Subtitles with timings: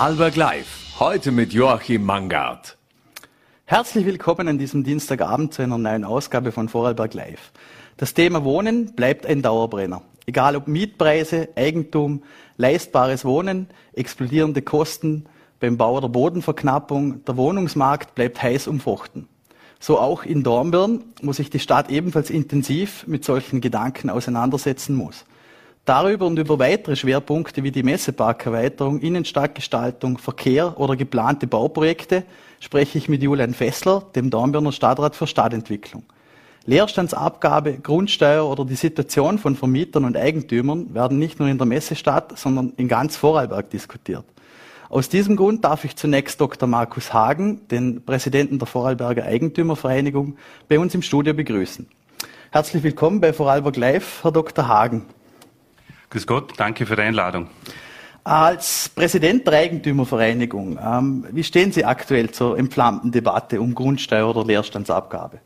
[0.00, 0.98] Vorarlberg Live.
[0.98, 2.78] Heute mit Joachim Mangard.
[3.66, 7.52] Herzlich willkommen an diesem Dienstagabend zu einer neuen Ausgabe von Vorarlberg Live.
[7.98, 10.00] Das Thema Wohnen bleibt ein Dauerbrenner.
[10.24, 12.22] Egal ob Mietpreise, Eigentum,
[12.56, 15.26] leistbares Wohnen, explodierende Kosten,
[15.60, 19.28] beim Bau der Bodenverknappung, der Wohnungsmarkt bleibt heiß umfochten.
[19.80, 25.26] So auch in Dornbirn, wo sich die Stadt ebenfalls intensiv mit solchen Gedanken auseinandersetzen muss.
[25.90, 32.22] Darüber und über weitere Schwerpunkte wie die Messeparkerweiterung, Innenstadtgestaltung, Verkehr oder geplante Bauprojekte
[32.60, 36.04] spreche ich mit Julian Fessler, dem Dornbirner Stadtrat für Stadtentwicklung.
[36.64, 42.38] Leerstandsabgabe, Grundsteuer oder die Situation von Vermietern und Eigentümern werden nicht nur in der Messestadt,
[42.38, 44.24] sondern in ganz Vorarlberg diskutiert.
[44.90, 46.68] Aus diesem Grund darf ich zunächst Dr.
[46.68, 50.36] Markus Hagen, den Präsidenten der Vorarlberger Eigentümervereinigung,
[50.68, 51.88] bei uns im Studio begrüßen.
[52.52, 54.68] Herzlich willkommen bei Vorarlberg Live, Herr Dr.
[54.68, 55.06] Hagen.
[56.10, 57.48] Grüß Gott, danke für die Einladung.
[58.24, 64.44] Als Präsident der Eigentümervereinigung, ähm, wie stehen Sie aktuell zur entflammten Debatte um Grundsteuer oder
[64.44, 65.40] Leerstandsabgabe?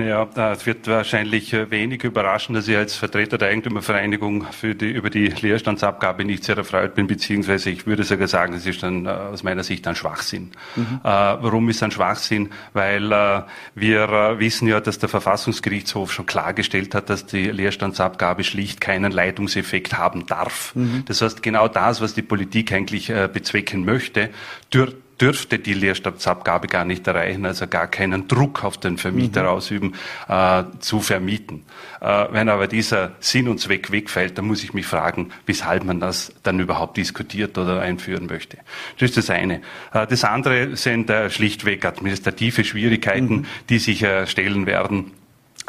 [0.00, 4.90] Naja, es wird wahrscheinlich äh, wenig überraschen, dass ich als Vertreter der Eigentümervereinigung für die,
[4.90, 9.04] über die Leerstandsabgabe nicht sehr erfreut bin, beziehungsweise ich würde sogar sagen, es ist dann
[9.04, 10.52] äh, aus meiner Sicht ein Schwachsinn.
[10.74, 11.00] Mhm.
[11.04, 12.48] Äh, warum ist ein Schwachsinn?
[12.72, 13.42] Weil äh,
[13.74, 19.12] wir äh, wissen ja, dass der Verfassungsgerichtshof schon klargestellt hat, dass die Leerstandsabgabe schlicht keinen
[19.12, 20.74] Leitungseffekt haben darf.
[20.74, 21.04] Mhm.
[21.04, 24.30] Das heißt, genau das, was die Politik eigentlich äh, bezwecken möchte,
[24.70, 29.48] durch dürfte die Leerstandsabgabe gar nicht erreichen, also gar keinen Druck auf den Vermieter mhm.
[29.48, 29.94] ausüben,
[30.28, 31.64] äh, zu vermieten.
[32.00, 36.00] Äh, wenn aber dieser Sinn und Zweck wegfällt, dann muss ich mich fragen, weshalb man
[36.00, 38.58] das dann überhaupt diskutiert oder einführen möchte.
[38.98, 39.60] Das ist das eine.
[39.92, 43.46] Äh, das andere sind äh, schlichtweg administrative Schwierigkeiten, mhm.
[43.68, 45.12] die sich äh, stellen werden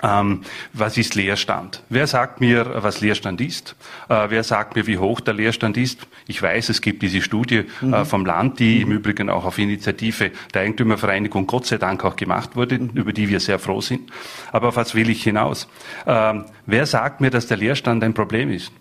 [0.04, 0.42] ähm,
[0.74, 1.84] was ist Leerstand?
[1.90, 3.76] Wer sagt mir, was Leerstand ist?
[4.10, 6.00] Äh, wer sagt mir, wie hoch der Leerstand ist?
[6.28, 8.06] Ich weiß, es gibt diese Studie äh, mhm.
[8.06, 8.92] vom Land, die mhm.
[8.92, 12.92] im Übrigen auch auf Initiative der Eigentümervereinigung Gott sei Dank auch gemacht wurde, mhm.
[12.94, 14.12] über die wir sehr froh sind.
[14.52, 15.68] Aber auf was will ich hinaus?
[16.06, 18.72] Ähm, wer sagt mir, dass der Leerstand ein Problem ist?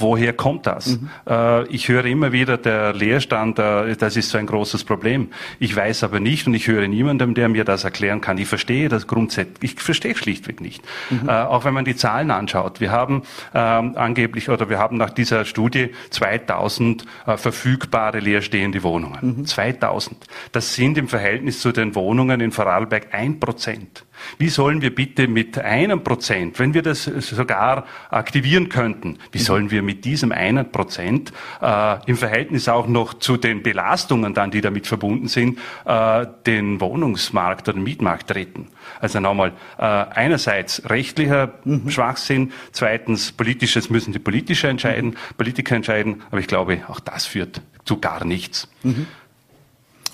[0.00, 0.98] Woher kommt das?
[0.98, 1.10] Mhm.
[1.28, 5.28] Äh, ich höre immer wieder, der Leerstand, äh, das ist so ein großes Problem.
[5.58, 8.38] Ich weiß aber nicht und ich höre niemandem, der mir das erklären kann.
[8.38, 10.82] Ich verstehe das grundsätzlich, ich verstehe schlichtweg nicht.
[11.10, 11.28] Mhm.
[11.28, 12.80] Äh, auch wenn man die Zahlen anschaut.
[12.80, 13.22] Wir haben
[13.54, 19.38] ähm, angeblich oder wir haben nach dieser Studie 2000 äh, verfügbare leerstehende Wohnungen.
[19.38, 19.46] Mhm.
[19.46, 20.26] 2000.
[20.52, 24.04] Das sind im Verhältnis zu den Wohnungen in Vorarlberg ein Prozent.
[24.38, 29.70] Wie sollen wir bitte mit einem Prozent, wenn wir das sogar aktivieren könnten, wie sollen
[29.70, 34.60] wir mit diesem einen Prozent äh, im Verhältnis auch noch zu den Belastungen dann, die
[34.60, 38.68] damit verbunden sind, äh, den Wohnungsmarkt oder den Mietmarkt retten?
[39.00, 41.90] Also nochmal, äh, einerseits rechtlicher mhm.
[41.90, 45.16] Schwachsinn, zweitens politisches müssen die Politische entscheiden.
[45.36, 48.68] Politiker entscheiden, aber ich glaube, auch das führt zu gar nichts.
[48.82, 49.06] Mhm.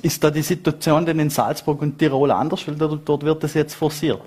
[0.06, 2.64] Ist da die Situation denn in Salzburg und Tirol anders?
[2.68, 4.20] Weil dort wird das jetzt forciert.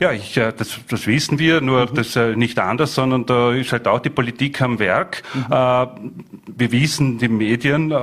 [0.00, 1.94] Ja, ich, äh, das, das wissen wir, nur mhm.
[1.94, 5.22] das äh, nicht anders, sondern da ist halt auch die Politik am Werk.
[5.34, 5.46] Mhm.
[5.50, 5.86] Äh,
[6.46, 7.94] bewiesen, die Medien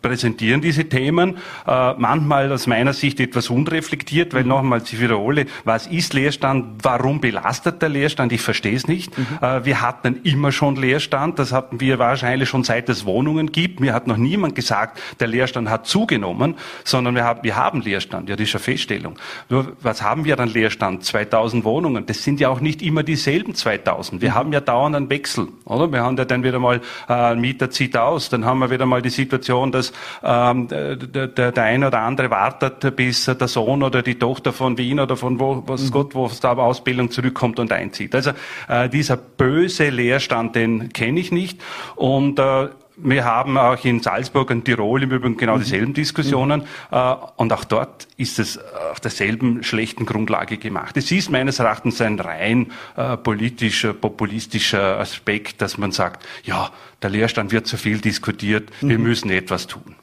[0.00, 4.50] präsentieren diese Themen, manchmal aus meiner Sicht etwas unreflektiert, weil mhm.
[4.50, 9.18] nochmal, ich wiederhole, was ist Leerstand, warum belastet der Leerstand, ich verstehe es nicht.
[9.18, 9.24] Mhm.
[9.64, 13.80] Wir hatten immer schon Leerstand, das hatten wir wahrscheinlich schon seit es Wohnungen gibt.
[13.80, 16.54] Mir hat noch niemand gesagt, der Leerstand hat zugenommen,
[16.84, 19.18] sondern wir haben, wir haben Leerstand, ja, das ist eine Feststellung.
[19.48, 21.04] Nur, was haben wir an Leerstand?
[21.04, 22.06] 2000 2000 Wohnungen.
[22.06, 24.22] Das sind ja auch nicht immer dieselben 2000.
[24.22, 24.34] Wir mhm.
[24.34, 25.92] haben ja dauernd einen Wechsel, oder?
[25.92, 28.86] Wir haben ja dann wieder mal, äh, ein Mieter zieht aus, dann haben wir wieder
[28.86, 29.92] mal die Situation, dass
[30.24, 34.78] ähm, der, der, der eine oder andere wartet, bis der Sohn oder die Tochter von
[34.78, 35.90] Wien oder von wo, was mhm.
[35.90, 38.14] Gott, wo es da Ausbildung zurückkommt und einzieht.
[38.14, 38.30] Also
[38.68, 41.60] äh, dieser böse Leerstand, den kenne ich nicht.
[41.96, 45.60] Und äh, wir haben auch in Salzburg und Tirol im Übrigen genau mhm.
[45.60, 46.60] dieselben Diskussionen.
[46.90, 47.16] Mhm.
[47.36, 48.58] Und auch dort ist es
[48.90, 50.96] auf derselben schlechten Grundlage gemacht.
[50.96, 56.70] Es ist meines Erachtens ein rein äh, politischer, populistischer Aspekt, dass man sagt, ja,
[57.02, 58.88] der Leerstand wird zu viel diskutiert, mhm.
[58.88, 59.94] wir müssen etwas tun.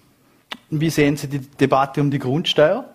[0.69, 2.85] Wie sehen Sie die Debatte um die Grundsteuer?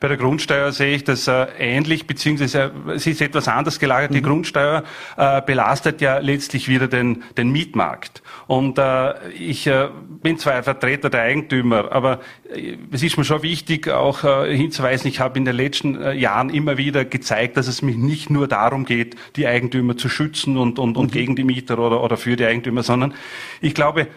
[0.00, 4.10] Bei der Grundsteuer sehe ich das äh, ähnlich, beziehungsweise äh, es ist etwas anders gelagert.
[4.10, 4.14] Mhm.
[4.16, 4.84] Die Grundsteuer
[5.16, 8.22] äh, belastet ja letztlich wieder den, den Mietmarkt.
[8.46, 9.88] Und äh, ich äh,
[10.22, 12.20] bin zwar ein Vertreter der Eigentümer, aber
[12.54, 16.12] äh, es ist mir schon wichtig, auch äh, hinzuweisen, ich habe in den letzten äh,
[16.12, 20.58] Jahren immer wieder gezeigt, dass es mich nicht nur darum geht, die Eigentümer zu schützen
[20.58, 21.12] und, und, und mhm.
[21.12, 23.14] gegen die Mieter oder, oder für die Eigentümer, sondern
[23.60, 24.08] ich glaube,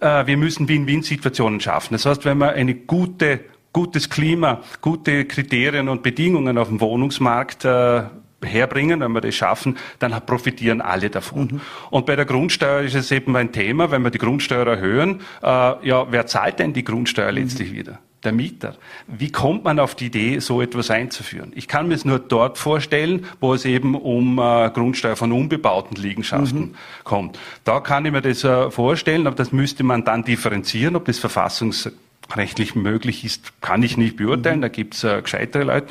[0.00, 1.94] äh, wir müssen Win-Win-Situationen schaffen.
[1.94, 3.40] Das heißt, wenn wir eine gute
[3.74, 8.04] gutes Klima, gute Kriterien und Bedingungen auf dem Wohnungsmarkt äh,
[8.44, 11.48] herbringen, wenn wir das schaffen, dann profitieren alle davon.
[11.50, 11.60] Mhm.
[11.90, 15.46] Und bei der Grundsteuer ist es eben ein Thema, wenn wir die Grundsteuer erhöhen, äh,
[15.46, 17.38] ja, wer zahlt denn die Grundsteuer mhm.
[17.38, 17.98] letztlich wieder?
[18.24, 18.76] der Mieter.
[19.06, 21.52] Wie kommt man auf die Idee, so etwas einzuführen?
[21.54, 25.96] Ich kann mir es nur dort vorstellen, wo es eben um äh, Grundsteuer von unbebauten
[25.96, 26.74] Liegenschaften mhm.
[27.04, 27.38] kommt.
[27.64, 31.18] Da kann ich mir das äh, vorstellen, aber das müsste man dann differenzieren, ob das
[31.18, 31.90] verfassungs
[32.34, 35.86] rechtlich möglich ist, kann ich nicht beurteilen, da gibt's äh, gescheitere Leute.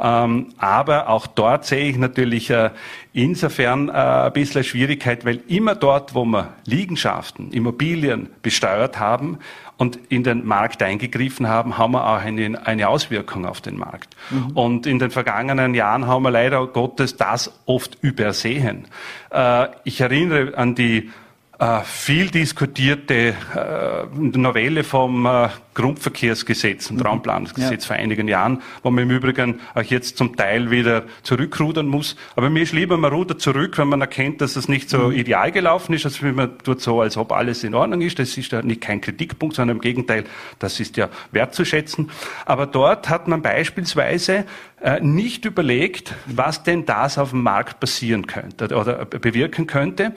[0.00, 2.70] Ähm, aber auch dort sehe ich natürlich äh,
[3.12, 9.38] insofern äh, ein bisschen Schwierigkeit, weil immer dort, wo wir Liegenschaften, Immobilien besteuert haben
[9.76, 14.16] und in den Markt eingegriffen haben, haben wir auch eine, eine Auswirkung auf den Markt.
[14.30, 14.50] Mhm.
[14.50, 18.86] Und in den vergangenen Jahren haben wir leider Gottes das oft übersehen.
[19.30, 21.10] Äh, ich erinnere an die
[21.58, 27.06] äh, viel diskutierte äh, Novelle vom äh, Grundverkehrsgesetz und mhm.
[27.06, 27.86] Raumplanungsgesetz ja.
[27.88, 32.16] vor einigen Jahren, wo man im Übrigen auch jetzt zum Teil wieder zurückrudern muss.
[32.36, 35.12] Aber mir ist lieber, man rudert zurück, wenn man erkennt, dass es nicht so mhm.
[35.12, 38.18] ideal gelaufen ist, als wenn man tut so, als ob alles in Ordnung ist.
[38.18, 40.24] Das ist ja nicht kein Kritikpunkt, sondern im Gegenteil,
[40.60, 42.10] das ist ja wertzuschätzen.
[42.44, 44.44] Aber dort hat man beispielsweise
[44.77, 50.12] äh, nicht überlegt, was denn das auf dem Markt passieren könnte oder bewirken könnte.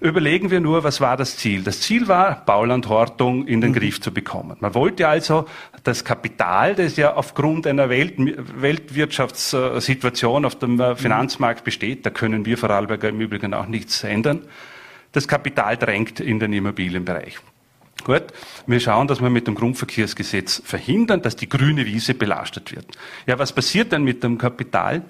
[0.00, 1.62] Überlegen wir nur, was war das Ziel?
[1.62, 3.74] Das Ziel war, Baulandhortung in den mhm.
[3.74, 4.56] Griff zu bekommen.
[4.60, 5.46] Man wollte also
[5.82, 12.46] das Kapital, das ja aufgrund einer Welt, Weltwirtschaftssituation auf dem äh, Finanzmarkt besteht, da können
[12.46, 14.42] wir Vorarlberger im Übrigen auch nichts ändern,
[15.12, 17.38] das Kapital drängt in den Immobilienbereich.
[18.04, 18.24] Gut,
[18.66, 22.86] wir schauen, dass wir mit dem Grundverkehrsgesetz verhindern, dass die grüne Wiese belastet wird.
[23.26, 25.02] Ja, was passiert denn mit dem Kapital?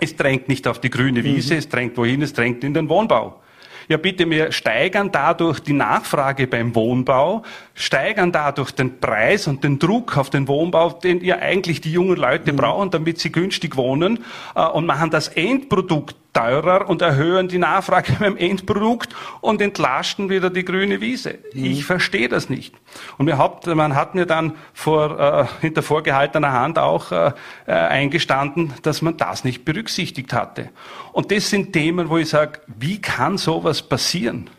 [0.00, 1.58] Es drängt nicht auf die grüne Wiese, mhm.
[1.58, 2.22] es drängt wohin?
[2.22, 3.40] Es drängt in den Wohnbau.
[3.88, 7.42] Ja, bitte, wir steigern dadurch die Nachfrage beim Wohnbau,
[7.74, 12.16] steigern dadurch den Preis und den Druck auf den Wohnbau, den ja eigentlich die jungen
[12.16, 12.56] Leute mhm.
[12.56, 18.12] brauchen, damit sie günstig wohnen, äh, und machen das Endprodukt teurer und erhöhen die Nachfrage
[18.20, 21.38] beim Endprodukt und entlasten wieder die grüne Wiese.
[21.54, 21.64] Mhm.
[21.64, 22.74] Ich verstehe das nicht.
[23.16, 27.32] Und wir hat, man hat mir dann vor, äh, hinter vorgehaltener Hand auch äh,
[27.66, 30.70] äh, eingestanden, dass man das nicht berücksichtigt hatte.
[31.12, 34.50] Und das sind Themen, wo ich sage, wie kann sowas passieren?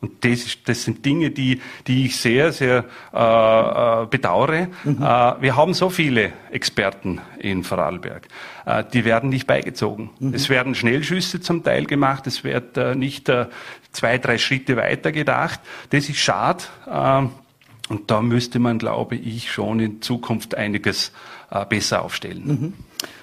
[0.00, 4.68] Und das, das sind Dinge, die, die ich sehr, sehr äh, äh, bedauere.
[4.84, 5.02] Mhm.
[5.02, 8.26] Äh, wir haben so viele Experten in Vorarlberg.
[8.64, 10.10] Äh, die werden nicht beigezogen.
[10.18, 10.34] Mhm.
[10.34, 12.26] Es werden Schnellschüsse zum Teil gemacht.
[12.26, 13.46] Es wird äh, nicht äh,
[13.92, 15.60] zwei, drei Schritte weiter gedacht.
[15.90, 16.64] Das ist schade.
[16.86, 17.26] Äh,
[17.90, 21.12] und da müsste man, glaube ich, schon in Zukunft einiges
[21.50, 22.42] äh, besser aufstellen.
[22.46, 22.72] Mhm.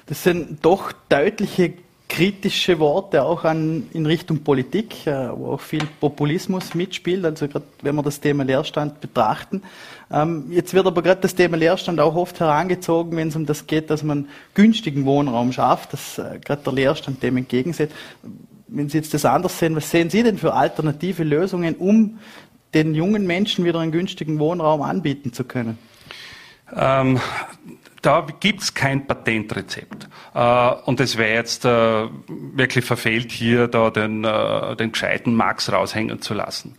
[0.06, 1.74] Das sind doch deutliche
[2.10, 7.66] kritische Worte auch an, in Richtung Politik, äh, wo auch viel Populismus mitspielt, also gerade
[7.82, 9.62] wenn wir das Thema Leerstand betrachten.
[10.10, 13.68] Ähm, jetzt wird aber gerade das Thema Leerstand auch oft herangezogen, wenn es um das
[13.68, 17.94] geht, dass man günstigen Wohnraum schafft, dass äh, gerade der Leerstand dem entgegensetzt.
[18.70, 22.20] Wenn Sie jetzt das anders sehen, was sehen Sie denn für alternative Lösungen, um
[22.74, 25.78] den jungen Menschen wieder einen günstigen Wohnraum anbieten zu können?
[26.76, 27.20] Ähm,
[28.02, 30.07] da gibt's kein Patentrezept.
[30.38, 35.72] Äh, und es wäre jetzt äh, wirklich verfehlt, hier da den, äh, den gescheiten Max
[35.72, 36.76] raushängen zu lassen.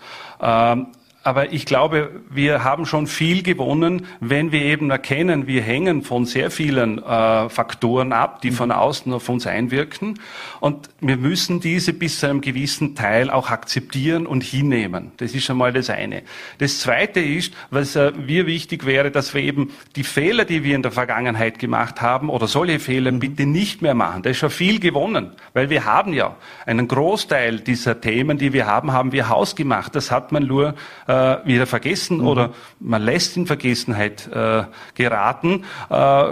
[1.29, 6.25] Aber ich glaube, wir haben schon viel gewonnen, wenn wir eben erkennen, wir hängen von
[6.25, 10.19] sehr vielen äh, Faktoren ab, die von außen auf uns einwirken.
[10.61, 15.13] Und wir müssen diese bis zu einem gewissen Teil auch akzeptieren und hinnehmen.
[15.19, 16.23] Das ist einmal das eine.
[16.61, 20.77] Das zweite ist, was äh, mir wichtig wäre, dass wir eben die Fehler, die wir
[20.77, 23.19] in der Vergangenheit gemacht haben, oder solche Fehler mhm.
[23.19, 24.23] bitte nicht mehr machen.
[24.23, 28.67] Da ist schon viel gewonnen, weil wir haben ja einen Großteil dieser Themen, die wir
[28.67, 29.95] haben, haben wir hausgemacht.
[29.95, 30.75] Das hat man nur
[31.07, 32.27] äh, wieder vergessen mhm.
[32.27, 35.65] oder man lässt in Vergessenheit äh, geraten.
[35.91, 36.25] Äh,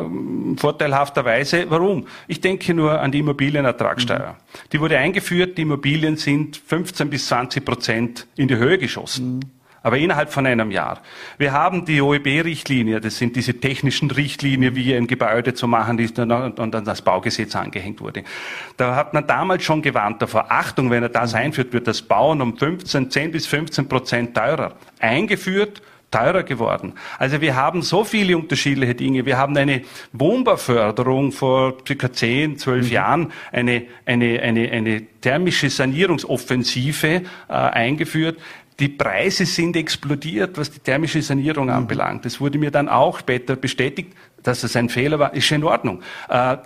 [0.57, 1.66] vorteilhafterweise.
[1.69, 2.07] Warum?
[2.28, 4.33] Ich denke nur an die Immobilienertragssteuer.
[4.33, 4.69] Mhm.
[4.73, 9.37] Die wurde eingeführt, die Immobilien sind 15 bis 20 Prozent in die Höhe geschossen.
[9.37, 9.55] Mhm
[9.87, 11.00] aber innerhalb von einem Jahr.
[11.38, 16.19] Wir haben die OEB-Richtlinie, das sind diese technischen Richtlinien, wie ein Gebäude zu machen ist
[16.19, 18.25] und dann das Baugesetz angehängt wurde.
[18.78, 22.43] Da hat man damals schon gewarnt davor, Achtung, wenn er das einführt, wird das Bauen
[22.43, 24.73] um 15, 10 bis 15 Prozent teurer.
[24.99, 26.95] Eingeführt, teurer geworden.
[27.21, 29.25] Also wir haben so viele unterschiedliche Dinge.
[29.25, 32.93] Wir haben eine Wohnbauförderung vor circa 10, 12 mhm.
[32.93, 38.38] Jahren, eine, eine, eine, eine thermische Sanierungsoffensive äh, eingeführt.
[38.78, 42.26] Die Preise sind explodiert, was die thermische Sanierung anbelangt.
[42.26, 44.12] Das wurde mir dann auch später bestätigt.
[44.47, 46.03] Dass es ein Fehler war, ist schon in Ordnung.
[46.29, 46.57] Äh,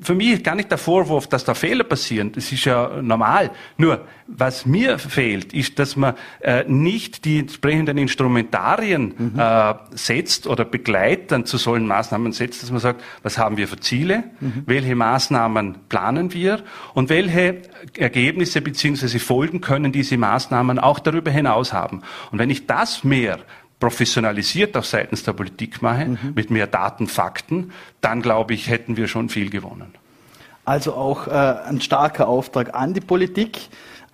[0.00, 2.32] für mich ist gar nicht der Vorwurf, dass da Fehler passieren.
[2.32, 3.50] Das ist ja normal.
[3.76, 9.38] Nur, was mir fehlt, ist, dass man äh, nicht die entsprechenden Instrumentarien mhm.
[9.38, 13.80] äh, setzt oder begleitet zu solchen Maßnahmen setzt, dass man sagt, was haben wir für
[13.80, 14.62] Ziele, mhm.
[14.66, 16.62] welche Maßnahmen planen wir
[16.94, 17.62] und welche
[17.96, 19.18] Ergebnisse bzw.
[19.18, 22.02] Folgen können diese Maßnahmen auch darüber hinaus haben.
[22.30, 23.38] Und wenn ich das mehr
[23.82, 26.18] professionalisiert auch seitens der Politik mache, mhm.
[26.36, 29.92] mit mehr Daten, Fakten, dann glaube ich, hätten wir schon viel gewonnen.
[30.64, 33.58] Also auch äh, ein starker Auftrag an die Politik.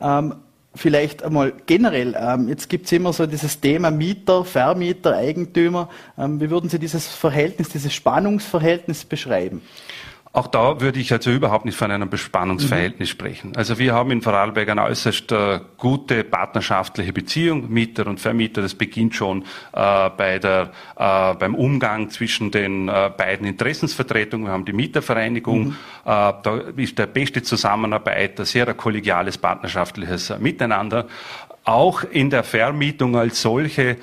[0.00, 0.36] Ähm,
[0.74, 5.90] vielleicht einmal generell, ähm, jetzt gibt es immer so dieses Thema Mieter, Vermieter, Eigentümer.
[6.16, 9.60] Ähm, wie würden Sie dieses Verhältnis, dieses Spannungsverhältnis beschreiben?
[10.38, 13.10] Auch da würde ich also überhaupt nicht von einem Bespannungsverhältnis mhm.
[13.10, 13.56] sprechen.
[13.56, 18.62] Also wir haben in Vorarlberg eine äußerst äh, gute partnerschaftliche Beziehung, Mieter und Vermieter.
[18.62, 19.42] Das beginnt schon
[19.72, 24.46] äh, bei der, äh, beim Umgang zwischen den äh, beiden Interessensvertretungen.
[24.46, 25.64] Wir haben die Mietervereinigung.
[25.64, 25.70] Mhm.
[25.70, 31.08] Äh, da ist der beste Zusammenarbeit, ein sehr kollegiales, partnerschaftliches äh, Miteinander.
[31.64, 33.98] Auch in der Vermietung als solche,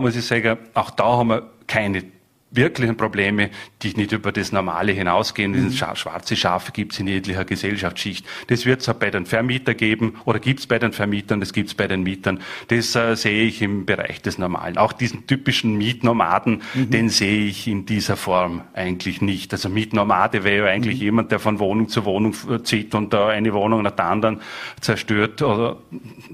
[0.00, 2.02] muss ich sagen, auch da haben wir keine
[2.50, 3.50] wirklichen Probleme,
[3.82, 5.52] die nicht über das Normale hinausgehen.
[5.52, 5.72] Mhm.
[5.72, 8.26] Schwarze Schafe gibt es in jeglicher Gesellschaftsschicht.
[8.48, 11.52] Das wird es auch bei den Vermietern geben oder gibt es bei den Vermietern, das
[11.52, 12.40] gibt es bei den Mietern.
[12.68, 14.78] Das äh, sehe ich im Bereich des Normalen.
[14.78, 16.90] Auch diesen typischen Mietnomaden, mhm.
[16.90, 19.52] den sehe ich in dieser Form eigentlich nicht.
[19.52, 21.02] Also Mietnomade wäre ja eigentlich mhm.
[21.02, 24.40] jemand, der von Wohnung zu Wohnung äh, zieht und da eine Wohnung nach der anderen
[24.80, 25.40] zerstört.
[25.42, 25.76] Oder,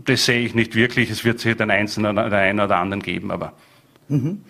[0.04, 1.11] das sehe ich nicht wirklich.
[1.11, 3.52] Es wird sicher den Einzelnen oder einen oder anderen geben, aber.
[4.08, 4.42] Mhm.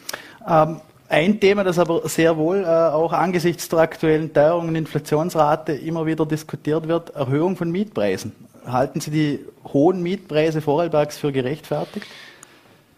[0.49, 0.76] Ähm
[1.08, 6.06] ein Thema, das aber sehr wohl äh, auch angesichts der aktuellen Teuerung und Inflationsrate immer
[6.06, 8.32] wieder diskutiert wird, Erhöhung von Mietpreisen.
[8.66, 9.40] Halten Sie die
[9.72, 12.06] hohen Mietpreise Vorarlbergs für gerechtfertigt?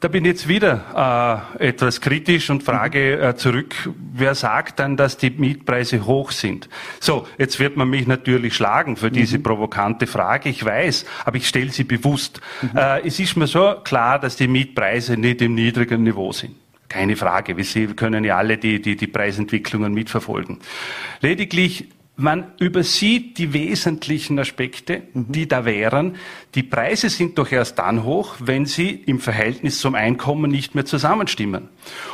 [0.01, 3.75] Da bin ich jetzt wieder äh, etwas kritisch und frage äh, zurück,
[4.15, 6.69] wer sagt dann, dass die Mietpreise hoch sind?
[7.01, 9.43] So, jetzt wird man mich natürlich schlagen für diese mhm.
[9.43, 12.41] provokante Frage, ich weiß, aber ich stelle sie bewusst.
[12.63, 12.79] Mhm.
[12.79, 16.55] Äh, es ist mir so klar, dass die Mietpreise nicht im niedrigen Niveau sind.
[16.89, 17.57] Keine Frage.
[17.57, 20.59] Wir können ja alle die, die, die Preisentwicklungen mitverfolgen.
[21.21, 21.89] Lediglich
[22.21, 25.27] man übersieht die wesentlichen Aspekte, mhm.
[25.31, 26.17] die da wären.
[26.57, 30.85] Die Preise sind doch erst dann hoch, wenn sie im Verhältnis zum Einkommen nicht mehr
[30.85, 31.69] zusammenstimmen.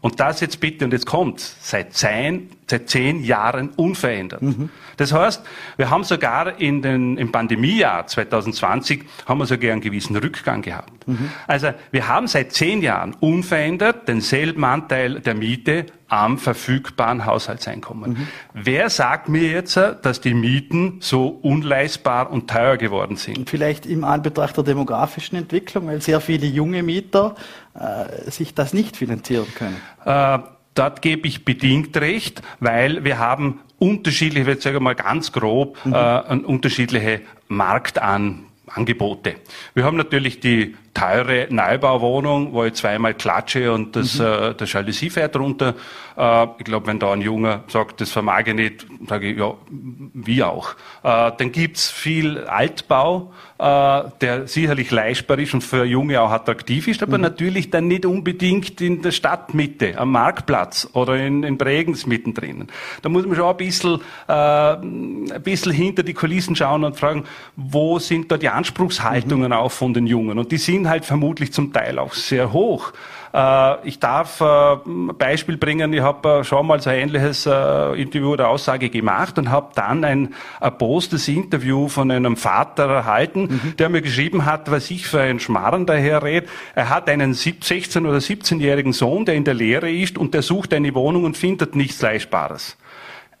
[0.00, 4.42] Und das jetzt bitte, und jetzt kommt, seit zehn, seit zehn Jahren unverändert.
[4.42, 4.68] Mhm.
[4.96, 5.44] Das heißt,
[5.76, 11.01] wir haben sogar in den, im Pandemiejahr 2020 haben wir sogar einen gewissen Rückgang gehabt.
[11.06, 11.30] Mhm.
[11.46, 18.10] Also wir haben seit zehn Jahren unverändert denselben Anteil der Miete am verfügbaren Haushaltseinkommen.
[18.10, 18.28] Mhm.
[18.52, 23.48] Wer sagt mir jetzt, dass die Mieten so unleistbar und teuer geworden sind?
[23.48, 27.34] Vielleicht im Anbetracht der demografischen Entwicklung, weil sehr viele junge Mieter
[27.74, 29.76] äh, sich das nicht finanzieren können.
[30.04, 30.38] Äh,
[30.74, 35.92] Dort gebe ich bedingt recht, weil wir haben unterschiedliche, ich sage mal ganz grob, mhm.
[35.92, 39.34] äh, unterschiedliche Marktangebote.
[39.74, 44.24] Wir haben natürlich die teure Neubauwohnung, wo ich zweimal klatsche und das, mhm.
[44.24, 45.74] äh, der Jalousie fährt runter.
[46.16, 49.54] Äh, ich glaube, wenn da ein Junge sagt, das vermag ich nicht, sage ich, ja,
[49.70, 50.74] wie auch.
[51.02, 56.88] Äh, dann gibt's viel Altbau, äh, der sicherlich leistbar ist und für Junge auch attraktiv
[56.88, 57.22] ist, aber mhm.
[57.22, 62.68] natürlich dann nicht unbedingt in der Stadtmitte, am Marktplatz oder in, in Bregenz mittendrin.
[63.00, 67.24] Da muss man schon ein bisschen, äh, ein bisschen hinter die Kulissen schauen und fragen,
[67.56, 69.52] wo sind da die Anspruchshaltungen mhm.
[69.52, 70.38] auch von den Jungen?
[70.38, 72.92] Und die sind sind halt vermutlich zum Teil auch sehr hoch.
[73.32, 74.44] Äh, ich darf äh,
[74.84, 79.38] ein Beispiel bringen, ich habe äh, schon mal so ein ähnliches Interview oder Aussage gemacht
[79.38, 83.76] und habe dann ein erpostes Interview von einem Vater erhalten, mhm.
[83.78, 86.48] der mir geschrieben hat, was ich für ein Schmarren daher rede.
[86.74, 90.74] Er hat einen 16- oder 17-jährigen Sohn, der in der Lehre ist und der sucht
[90.74, 92.76] eine Wohnung und findet nichts Leistbares.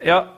[0.02, 0.30] Ja,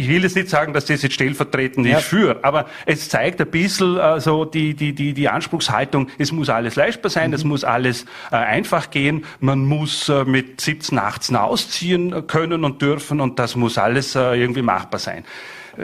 [0.00, 2.00] ich will jetzt nicht sagen, dass das jetzt stellvertretend ist ja.
[2.00, 6.48] für, aber es zeigt ein bisschen äh, so die, die, die, die Anspruchshaltung, es muss
[6.48, 7.34] alles leistbar sein, mhm.
[7.34, 12.80] es muss alles äh, einfach gehen, man muss äh, mit 17, 18 ausziehen können und
[12.80, 15.24] dürfen und das muss alles äh, irgendwie machbar sein.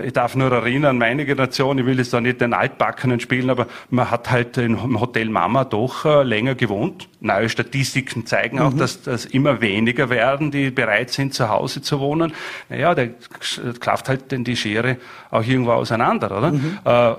[0.05, 3.67] Ich darf nur erinnern, meine Generation, ich will jetzt da nicht den Altbackenen spielen, aber
[3.91, 7.09] man hat halt im Hotel Mama doch äh, länger gewohnt.
[7.21, 8.79] Neue Statistiken zeigen auch, mhm.
[8.79, 12.33] dass, dass immer weniger werden, die bereit sind, zu Hause zu wohnen.
[12.69, 13.11] Naja, der
[13.81, 14.97] klafft halt denn die Schere
[15.31, 16.53] auch irgendwo auseinander, oder?
[16.53, 16.79] Mhm.
[16.85, 17.15] Äh,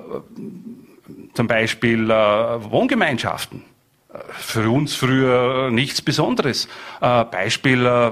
[1.34, 3.64] zum Beispiel äh, Wohngemeinschaften
[4.32, 6.68] für uns früher nichts Besonderes.
[7.02, 8.12] Äh, Beispiel, äh,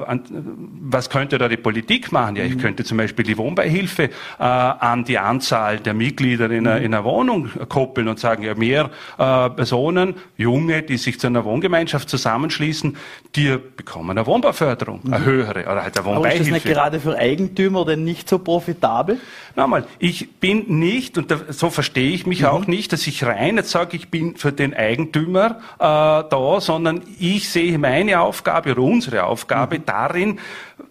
[0.81, 2.35] was könnte da die Politik machen?
[2.35, 2.61] Ja, ich mhm.
[2.61, 4.09] könnte zum Beispiel die Wohnbeihilfe äh,
[4.39, 6.85] an die Anzahl der Mitglieder in, einer, mhm.
[6.85, 12.09] in einer Wohnung koppeln und sagen, ja, mehr Personen, Junge, die sich zu einer Wohngemeinschaft
[12.09, 12.97] zusammenschließen,
[13.35, 15.25] die bekommen eine Wohnbauförderung, eine mhm.
[15.25, 16.15] höhere oder halt eine Wohnbeihilfe.
[16.15, 19.19] Aber ist das nicht gerade für Eigentümer denn nicht so profitabel?
[19.55, 22.47] Nochmal, ich bin nicht, und so verstehe ich mich mhm.
[22.47, 25.85] auch nicht, dass ich rein jetzt sage, ich bin für den Eigentümer äh,
[26.23, 29.85] da, sondern ich sehe meine Aufgabe oder unsere Aufgabe mhm.
[29.85, 30.39] darin,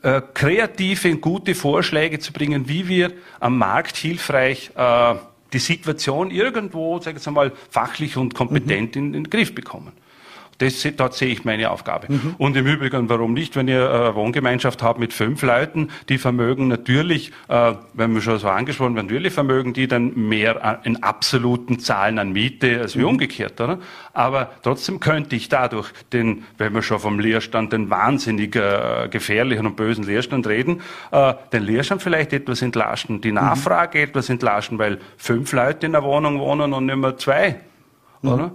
[0.02, 5.14] äh, kreative und gute Vorschläge zu bringen, wie wir am Markt hilfreich äh,
[5.52, 9.02] die Situation irgendwo, sagen wir mal, fachlich und kompetent mhm.
[9.02, 9.92] in, in den Griff bekommen.
[10.58, 12.06] Das, dort sehe ich meine Aufgabe.
[12.11, 12.34] Mhm.
[12.38, 16.68] Und im Übrigen, warum nicht, wenn ihr eine Wohngemeinschaft habt mit fünf Leuten, die vermögen
[16.68, 21.78] natürlich, äh, wenn wir schon so angesprochen werden, natürlich vermögen die dann mehr in absoluten
[21.78, 23.08] Zahlen an Miete als wie mhm.
[23.08, 23.78] umgekehrt, oder?
[24.12, 29.66] Aber trotzdem könnte ich dadurch den, wenn wir schon vom Leerstand, den wahnsinnig äh, gefährlichen
[29.66, 30.80] und bösen Leerstand reden,
[31.11, 33.37] äh, den Leerstand vielleicht etwas entlasten, die mhm.
[33.37, 34.04] Nachfrage mhm.
[34.04, 37.61] etwas entlasten, weil fünf Leute in der Wohnung wohnen und nicht mehr zwei,
[38.23, 38.30] mhm.
[38.30, 38.52] oder?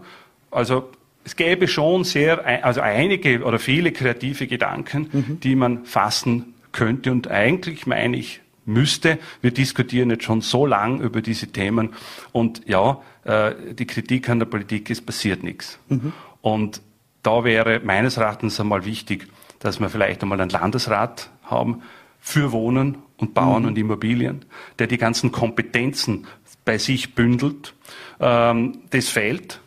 [0.52, 0.90] Also
[1.30, 5.40] es gäbe schon sehr, also einige oder viele kreative Gedanken, mhm.
[5.40, 9.20] die man fassen könnte und eigentlich meine ich müsste.
[9.40, 11.92] Wir diskutieren jetzt schon so lang über diese Themen
[12.32, 15.78] und ja, äh, die Kritik an der Politik ist passiert nichts.
[15.90, 16.14] Mhm.
[16.42, 16.82] Und
[17.22, 19.28] da wäre meines Erachtens einmal wichtig,
[19.60, 21.84] dass wir vielleicht einmal einen Landesrat haben
[22.20, 23.68] für Wohnen und Bauen mhm.
[23.70, 24.46] und Immobilien,
[24.80, 26.26] der die ganzen Kompetenzen
[26.66, 27.76] bei sich bündelt.
[28.20, 29.60] Ähm, das fehlt.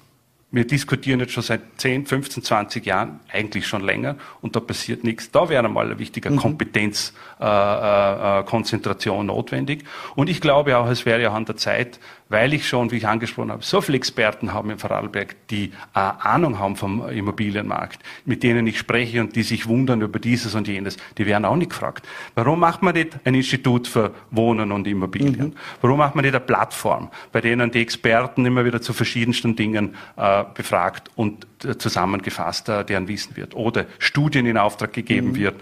[0.54, 5.02] Wir diskutieren jetzt schon seit 10, 15, 20 Jahren, eigentlich schon länger, und da passiert
[5.02, 5.30] nichts.
[5.30, 6.36] Da wäre mal eine wichtige mhm.
[6.36, 9.84] Kompetenzkonzentration äh, äh, notwendig.
[10.14, 11.98] Und ich glaube auch, es wäre ja an der Zeit,
[12.32, 15.98] weil ich schon, wie ich angesprochen habe, so viele Experten haben im Vorarlberg, die äh,
[15.98, 20.66] Ahnung haben vom Immobilienmarkt, mit denen ich spreche und die sich wundern über dieses und
[20.66, 22.08] jenes, die werden auch nicht gefragt.
[22.34, 25.48] Warum macht man nicht ein Institut für Wohnen und Immobilien?
[25.48, 25.54] Mhm.
[25.82, 29.94] Warum macht man nicht eine Plattform, bei denen die Experten immer wieder zu verschiedensten Dingen
[30.16, 33.54] äh, befragt und äh, zusammengefasst äh, deren Wissen wird?
[33.54, 35.36] Oder Studien in Auftrag gegeben mhm.
[35.36, 35.54] wird,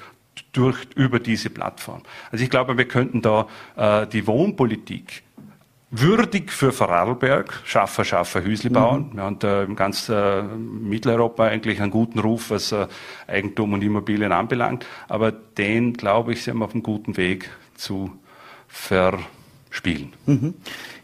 [0.52, 2.02] durch, über diese Plattform.
[2.30, 3.46] Also ich glaube, wir könnten da
[3.76, 5.22] äh, die Wohnpolitik
[5.90, 9.10] würdig für Vorarlberg, Schaffer, Schaffer, Hüsli bauen.
[9.10, 9.16] Mhm.
[9.16, 12.86] Wir haben da in ganz äh, Mitteleuropa eigentlich einen guten Ruf, was äh,
[13.26, 14.86] Eigentum und Immobilien anbelangt.
[15.08, 18.12] Aber den, glaube ich, sind wir auf einem guten Weg zu
[18.68, 20.12] verspielen.
[20.26, 20.54] Mhm.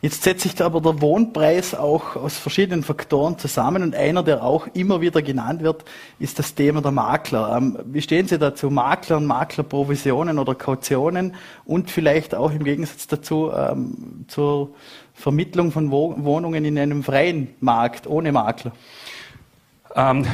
[0.02, 4.66] Jetzt setzt sich aber der Wohnpreis auch aus verschiedenen Faktoren zusammen und einer, der auch
[4.74, 5.84] immer wieder genannt wird,
[6.18, 7.56] ist das Thema der Makler.
[7.56, 8.70] Ähm, wie stehen Sie dazu?
[8.70, 14.70] Maklern, Maklerprovisionen oder Kautionen und vielleicht auch im Gegensatz dazu ähm, zur
[15.14, 18.72] Vermittlung von Wohnungen in einem freien Markt ohne Makler?
[19.94, 20.26] Ähm,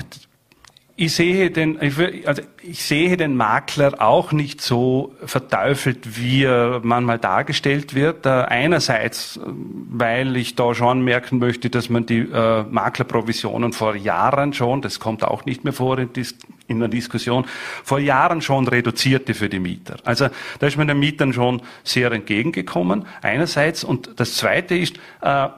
[1.05, 1.81] ich sehe den,
[2.27, 8.25] also ich sehe den Makler auch nicht so verteufelt, wie er manchmal dargestellt wird.
[8.25, 14.81] Einerseits, weil ich da schon merken möchte, dass man die äh, Maklerprovisionen vor Jahren schon,
[14.81, 16.11] das kommt auch nicht mehr vor in,
[16.69, 17.47] in der Diskussion,
[17.83, 19.97] vor Jahren schon reduzierte für die Mieter.
[20.05, 20.29] Also
[20.61, 23.07] da ist man den Mietern schon sehr entgegengekommen.
[23.23, 25.49] Einerseits und das Zweite ist, äh,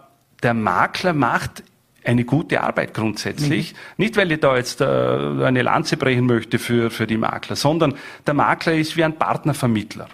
[0.42, 1.62] der Makler macht
[2.04, 3.72] eine gute Arbeit grundsätzlich.
[3.72, 3.78] Mhm.
[3.96, 7.94] Nicht, weil ich da jetzt äh, eine Lanze brechen möchte für, für die Makler, sondern
[8.26, 10.08] der Makler ist wie ein Partnervermittler.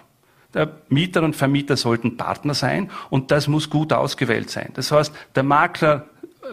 [0.53, 4.71] Der Mieter und Vermieter sollten Partner sein und das muss gut ausgewählt sein.
[4.73, 6.07] Das heißt, der Makler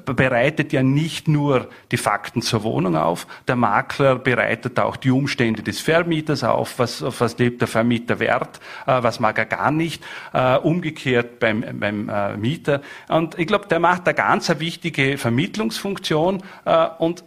[0.05, 5.63] bereitet ja nicht nur die Fakten zur Wohnung auf, der Makler bereitet auch die Umstände
[5.63, 9.71] des Vermieters auf, was, auf was lebt der Vermieter Wert, äh, was mag er gar
[9.71, 12.83] nicht, äh, umgekehrt beim, beim äh, Mieter.
[13.09, 17.25] Und ich glaube, der macht eine ganz wichtige Vermittlungsfunktion äh, und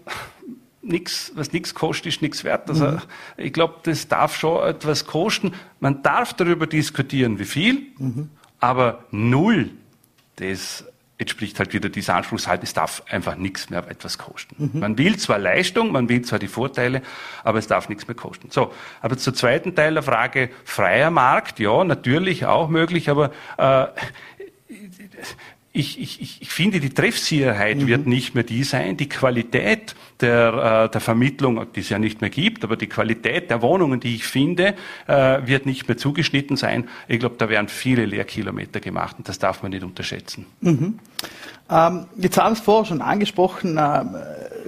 [0.84, 2.68] Nix, was nichts kostet, ist nichts wert.
[2.68, 3.02] Also mhm.
[3.38, 5.54] ich glaube, das darf schon etwas kosten.
[5.80, 8.30] Man darf darüber diskutieren, wie viel, mhm.
[8.60, 9.70] aber null,
[10.38, 10.84] das
[11.22, 14.72] entspricht halt wieder dieser Anspruchshaltung, es darf einfach nichts mehr etwas kosten.
[14.74, 14.80] Mhm.
[14.80, 17.04] Man will zwar Leistung, man will zwar die Vorteile,
[17.44, 18.50] aber es darf nichts mehr kosten.
[18.50, 23.86] So, aber zur zweiten Teil der Frage, freier Markt, ja, natürlich auch möglich, aber äh,
[25.74, 27.88] ich, ich, ich finde, die Treffsicherheit mhm.
[27.88, 28.98] wird nicht mehr die sein.
[28.98, 33.50] Die Qualität der, äh, der Vermittlung, die es ja nicht mehr gibt, aber die Qualität
[33.50, 34.76] der Wohnungen, die ich finde,
[35.08, 36.90] äh, wird nicht mehr zugeschnitten sein.
[37.08, 40.46] Ich glaube, da werden viele Lehrkilometer gemacht und das darf man nicht unterschätzen.
[40.60, 41.00] Mhm.
[41.70, 44.04] Ähm, jetzt haben Sie vorher schon angesprochen, äh,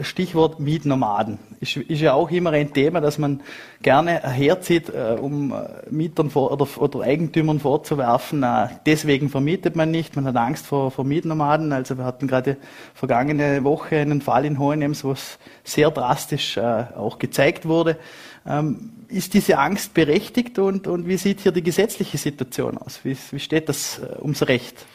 [0.03, 1.37] Stichwort Mietnomaden.
[1.63, 3.41] Ist, ist ja auch immer ein Thema, dass man
[3.81, 9.89] gerne herzieht, äh, um äh, Mietern vor, oder, oder Eigentümern vorzuwerfen, äh, deswegen vermietet man
[9.89, 11.71] nicht, man hat Angst vor, vor Mietnomaden.
[11.71, 12.57] Also wir hatten gerade
[12.93, 17.97] vergangene Woche einen Fall in Hohenems, wo es sehr drastisch äh, auch gezeigt wurde.
[18.45, 22.99] Ähm, ist diese Angst berechtigt und, und wie sieht hier die gesetzliche Situation aus?
[23.03, 24.85] Wie, wie steht das äh, ums Recht?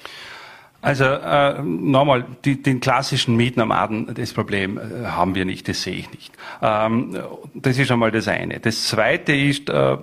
[0.89, 5.97] Also äh, nochmal, die, den klassischen Mietnomaden, das Problem äh, haben wir nicht, das sehe
[5.97, 6.33] ich nicht.
[6.63, 7.15] Ähm,
[7.53, 8.59] das ist einmal das eine.
[8.59, 9.99] Das zweite ist, äh,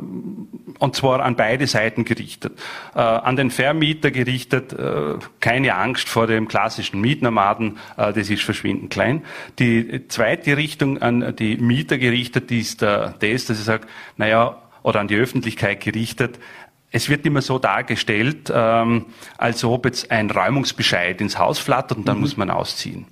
[0.77, 2.59] und zwar an beide Seiten gerichtet.
[2.93, 8.43] Äh, an den Vermieter gerichtet, äh, keine Angst vor dem klassischen Mietnomaden, äh, das ist
[8.43, 9.23] verschwindend klein.
[9.57, 14.99] Die zweite Richtung an die Mieter gerichtet ist äh, das, dass ich sage, naja, oder
[14.99, 16.37] an die Öffentlichkeit gerichtet,
[16.95, 22.07] es wird immer so dargestellt, ähm, als ob jetzt ein Räumungsbescheid ins Haus flattert und
[22.07, 22.21] dann mhm.
[22.21, 23.05] muss man ausziehen.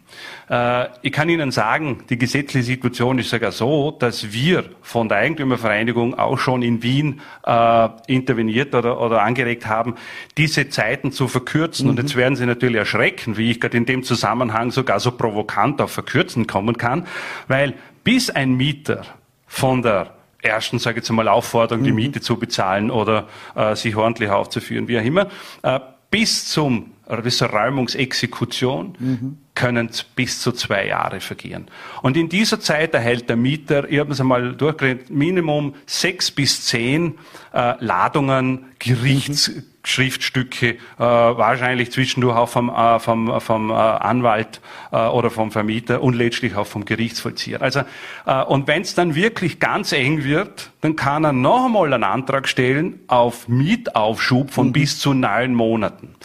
[0.49, 5.17] Äh, ich kann Ihnen sagen, die gesetzliche Situation ist sogar so, dass wir von der
[5.17, 9.95] Eigentümervereinigung auch schon in Wien äh, interveniert oder, oder angeregt haben,
[10.37, 11.87] diese Zeiten zu verkürzen.
[11.87, 11.89] Mhm.
[11.89, 15.81] Und jetzt werden Sie natürlich erschrecken, wie ich gerade in dem Zusammenhang sogar so provokant
[15.81, 17.05] auf Verkürzen kommen kann,
[17.49, 17.73] weil
[18.05, 19.01] bis ein Mieter
[19.45, 21.97] von der ersten, sage ich jetzt mal, Aufforderung, die mhm.
[21.97, 25.27] Miete zu bezahlen oder äh, sich ordentlich aufzuführen, wie auch immer,
[25.63, 25.79] äh,
[26.09, 29.37] bis zum bis zur Räumungsexekution mhm.
[29.55, 31.67] können bis zu zwei Jahre vergehen.
[32.01, 36.65] Und in dieser Zeit erhält der Mieter, ich habe es einmal durchgerechnet, Minimum sechs bis
[36.65, 37.15] zehn
[37.53, 39.63] äh, Ladungen Gerichts, mhm.
[39.85, 46.01] Schriftstücke, äh, wahrscheinlich zwischendurch auch vom, äh, vom, vom äh, Anwalt äh, oder vom Vermieter
[46.01, 47.61] und letztlich auch vom Gerichtsvollzieher.
[47.61, 47.81] Also,
[48.25, 52.03] äh, und wenn es dann wirklich ganz eng wird, dann kann er noch einmal einen
[52.03, 54.73] Antrag stellen auf Mietaufschub von mhm.
[54.73, 56.15] bis zu neun Monaten.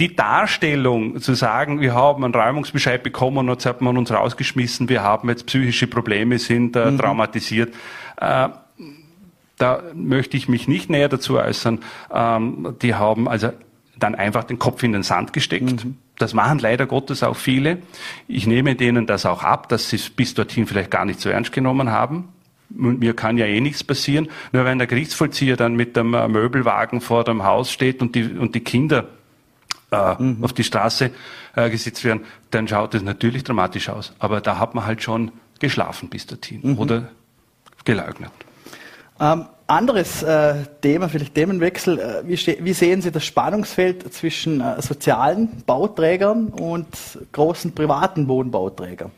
[0.00, 4.88] Die Darstellung zu sagen, wir haben einen Räumungsbescheid bekommen und jetzt hat man uns rausgeschmissen,
[4.88, 6.98] wir haben jetzt psychische Probleme, sind äh, mhm.
[6.98, 7.74] traumatisiert,
[8.20, 8.48] äh,
[9.58, 11.80] da möchte ich mich nicht näher dazu äußern.
[12.12, 13.50] Ähm, die haben also
[13.98, 15.84] dann einfach den Kopf in den Sand gesteckt.
[15.84, 15.96] Mhm.
[16.18, 17.78] Das machen leider Gottes auch viele.
[18.28, 21.28] Ich nehme denen das auch ab, dass sie es bis dorthin vielleicht gar nicht so
[21.28, 22.28] ernst genommen haben.
[22.68, 24.28] Mir kann ja eh nichts passieren.
[24.52, 28.24] Nur wenn der Gerichtsvollzieher dann mit dem äh, Möbelwagen vor dem Haus steht und die,
[28.24, 29.08] und die Kinder
[29.92, 30.42] äh, mhm.
[30.42, 31.10] auf die Straße
[31.54, 34.12] äh, gesetzt werden, dann schaut es natürlich dramatisch aus.
[34.18, 36.78] Aber da hat man halt schon geschlafen bis dorthin mhm.
[36.78, 37.08] oder
[37.84, 38.32] geleugnet.
[39.20, 41.98] Ähm, anderes äh, Thema, vielleicht Themenwechsel.
[41.98, 46.86] Äh, wie, wie, sehen Sie das Spannungsfeld zwischen äh, sozialen Bauträgern und
[47.32, 49.10] großen privaten Wohnbauträgern?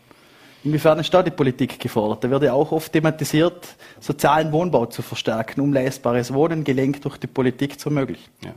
[0.64, 2.24] Inwiefern ist da die Politik gefordert?
[2.24, 7.18] Da wird ja auch oft thematisiert, sozialen Wohnbau zu verstärken, um leistbares Wohnen gelenkt durch
[7.18, 8.30] die Politik zu ermöglichen.
[8.44, 8.52] Ja.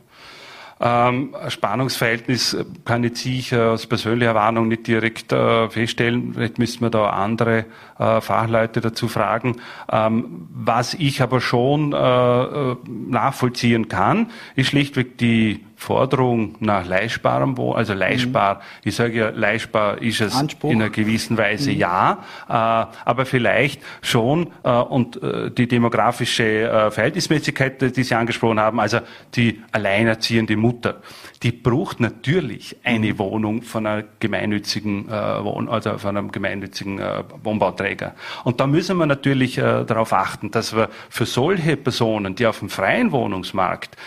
[0.82, 6.34] Ähm, Spannungsverhältnis kann jetzt ich aus persönlicher Warnung nicht direkt äh, feststellen.
[6.34, 7.66] Vielleicht müssen wir da andere
[8.00, 9.58] äh, Fachleute dazu fragen.
[9.92, 17.56] Ähm, was ich aber schon äh, äh nachvollziehen kann, ist schlichtweg die Forderung nach leistbarem
[17.56, 18.60] Wohnen, also leistbar, mhm.
[18.84, 20.72] ich sage ja, leistbar ist es Anspruch.
[20.72, 21.78] in einer gewissen Weise mhm.
[21.78, 28.60] ja, äh, aber vielleicht schon äh, und äh, die demografische äh, Verhältnismäßigkeit, die Sie angesprochen
[28.60, 29.00] haben, also
[29.36, 31.02] die alleinerziehende Mutter,
[31.44, 33.18] die braucht natürlich eine.
[33.20, 38.14] Wohnung von einer gemeinnützigen äh, Wohn also von einem gemeinnützigen äh, Wohnbauträger.
[38.44, 42.70] Und da müssen wir natürlich darauf achten, dass wir für solche Personen, die auf dem
[42.70, 43.98] freien Wohnungsmarkt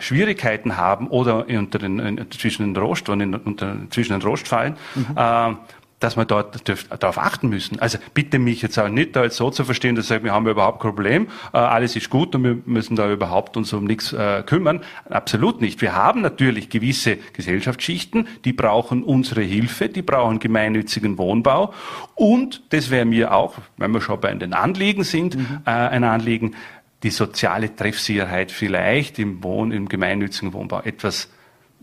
[0.00, 4.76] Schwierigkeiten haben oder unter den, in, zwischen den Rost und in, unter, zwischen den Rostfallen,
[4.94, 5.06] mhm.
[5.16, 5.54] äh,
[6.00, 6.62] dass wir dort
[7.02, 7.80] darauf achten müssen.
[7.80, 10.80] Also bitte mich jetzt auch nicht da jetzt so zu verstehen, dass wir haben überhaupt
[10.80, 14.42] kein Problem, äh, alles ist gut und wir müssen da überhaupt uns um nichts äh,
[14.44, 14.82] kümmern.
[15.08, 15.80] Absolut nicht.
[15.80, 21.72] Wir haben natürlich gewisse Gesellschaftsschichten, die brauchen unsere Hilfe, die brauchen gemeinnützigen Wohnbau
[22.14, 25.60] und das wäre mir auch, wenn wir schon bei den Anliegen sind, mhm.
[25.64, 26.54] äh, ein Anliegen,
[27.02, 31.28] die soziale Treffsicherheit vielleicht im Wohn, im gemeinnützigen Wohnbau etwas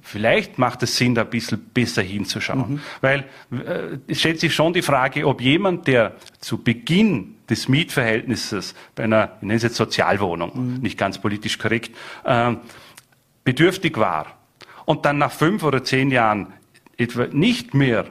[0.07, 2.73] Vielleicht macht es Sinn, da ein bisschen besser hinzuschauen.
[2.73, 2.79] Mhm.
[3.01, 8.75] Weil äh, es stellt sich schon die Frage, ob jemand, der zu Beginn des Mietverhältnisses
[8.93, 10.81] bei einer, ich nenne es jetzt Sozialwohnung, mhm.
[10.81, 11.89] nicht ganz politisch korrekt,
[12.23, 12.53] äh,
[13.43, 14.37] bedürftig war
[14.85, 16.53] und dann nach fünf oder zehn Jahren
[16.97, 18.05] etwa nicht mehr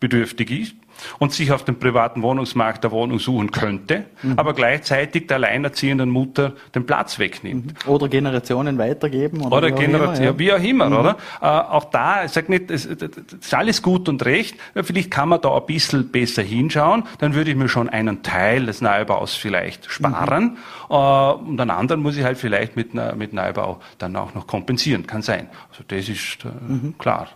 [0.00, 0.74] bedürftig ist,
[1.18, 4.34] und sich auf dem privaten Wohnungsmarkt der Wohnung suchen könnte, mhm.
[4.38, 7.86] aber gleichzeitig der alleinerziehenden Mutter den Platz wegnimmt.
[7.86, 7.90] Mhm.
[7.90, 9.42] Oder Generationen weitergeben.
[9.42, 10.38] Oder, oder Generationen, ja.
[10.38, 10.96] wie auch immer, mhm.
[10.96, 11.16] oder?
[11.40, 15.40] Äh, auch da, ich sage nicht, es ist alles gut und recht, vielleicht kann man
[15.40, 19.90] da ein bisschen besser hinschauen, dann würde ich mir schon einen Teil des Neubaus vielleicht
[19.90, 20.56] sparen mhm.
[20.90, 25.06] äh, und einen anderen muss ich halt vielleicht mit, mit Neubau dann auch noch kompensieren,
[25.06, 25.48] kann sein.
[25.70, 26.94] Also das ist äh, mhm.
[26.98, 27.28] klar.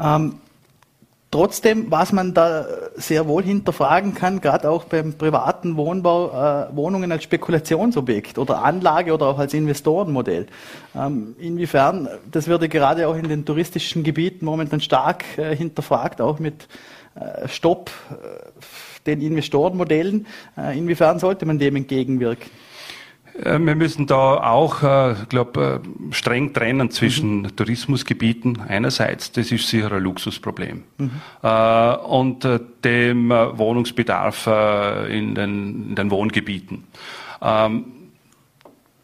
[0.00, 0.36] Ähm,
[1.32, 2.66] Trotzdem, was man da
[2.96, 9.14] sehr wohl hinterfragen kann, gerade auch beim privaten Wohnbau, äh, Wohnungen als Spekulationsobjekt oder Anlage
[9.14, 10.46] oder auch als Investorenmodell.
[10.96, 16.40] Ähm, inwiefern, das würde gerade auch in den touristischen Gebieten momentan stark äh, hinterfragt, auch
[16.40, 16.66] mit
[17.14, 20.26] äh, Stopp äh, den Investorenmodellen.
[20.58, 22.50] Äh, inwiefern sollte man dem entgegenwirken?
[23.42, 27.56] Äh, wir müssen da auch, äh, glaube äh, streng trennen zwischen mhm.
[27.56, 31.10] Tourismusgebieten einerseits, das ist sicher ein Luxusproblem, mhm.
[32.04, 32.48] und
[32.84, 34.46] dem Wohnungsbedarf
[35.08, 36.84] in den, in den Wohngebieten.
[37.42, 37.84] Ähm,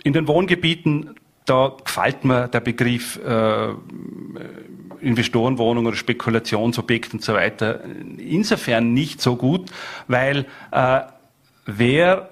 [0.02, 3.18] in den Wohngebieten, da gefällt mir der Begriff
[5.00, 7.80] Investorenwohnung oder Spekulationsobjekt und so weiter
[8.18, 9.70] insofern nicht so gut,
[10.08, 10.46] weil
[11.66, 12.30] wer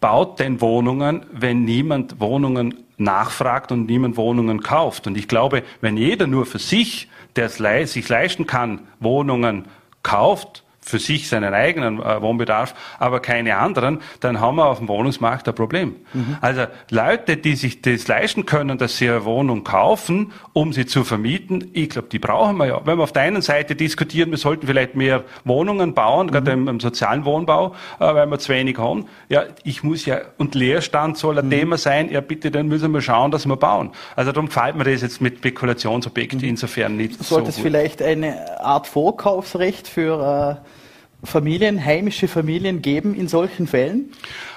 [0.00, 5.06] baut denn Wohnungen, wenn niemand Wohnungen nachfragt und niemand Wohnungen kauft?
[5.06, 9.66] Und ich glaube, wenn jeder nur für sich, der es sich leisten kann, Wohnungen
[10.02, 14.88] kauft, für sich seinen eigenen äh, Wohnbedarf, aber keine anderen, dann haben wir auf dem
[14.88, 15.96] Wohnungsmarkt ein Problem.
[16.14, 16.38] Mhm.
[16.40, 21.04] Also Leute, die sich das leisten können, dass sie eine Wohnung kaufen, um sie zu
[21.04, 22.80] vermieten, ich glaube, die brauchen wir ja.
[22.84, 26.30] Wenn wir auf der einen Seite diskutieren, wir sollten vielleicht mehr Wohnungen bauen, mhm.
[26.30, 29.06] gerade im, im, sozialen Wohnbau, äh, weil wir zu wenig haben.
[29.28, 31.50] Ja, ich muss ja, und Leerstand soll ein mhm.
[31.50, 33.90] Thema sein, ja bitte, dann müssen wir schauen, dass wir bauen.
[34.16, 36.48] Also darum gefällt mir das jetzt mit Spekulationsobjekten mhm.
[36.48, 40.77] insofern nicht Sollte so es vielleicht eine Art Vorkaufsrecht für äh
[41.24, 44.12] Familien, heimische Familien geben in solchen Fällen?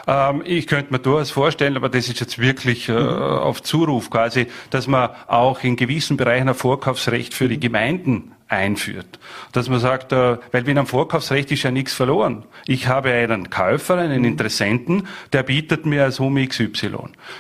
[0.08, 4.48] Ähm, ich könnte mir durchaus vorstellen, aber das ist jetzt wirklich äh, auf Zuruf quasi,
[4.70, 9.20] dass man auch in gewissen Bereichen ein Vorkaufsrecht für die Gemeinden einführt.
[9.54, 12.44] Dass man sagt, äh, weil mit einem Vorkaufsrecht ist ja nichts verloren.
[12.68, 14.26] Ich habe einen Käufer, einen mhm.
[14.26, 16.92] Interessenten, der bietet mir als Summe XY.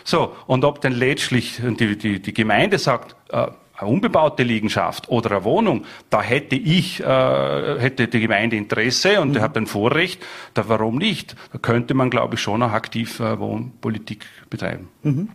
[0.03, 3.47] So, und ob dann letztlich die, die, die Gemeinde sagt, äh,
[3.81, 9.35] eine unbebaute Liegenschaft oder eine Wohnung, da hätte ich, äh, hätte die Gemeinde Interesse und
[9.35, 9.41] mhm.
[9.41, 11.35] hat ein Vorrecht, da warum nicht?
[11.51, 14.89] Da könnte man, glaube ich, schon auch aktiv äh, Wohnpolitik betreiben.
[15.03, 15.29] Mhm.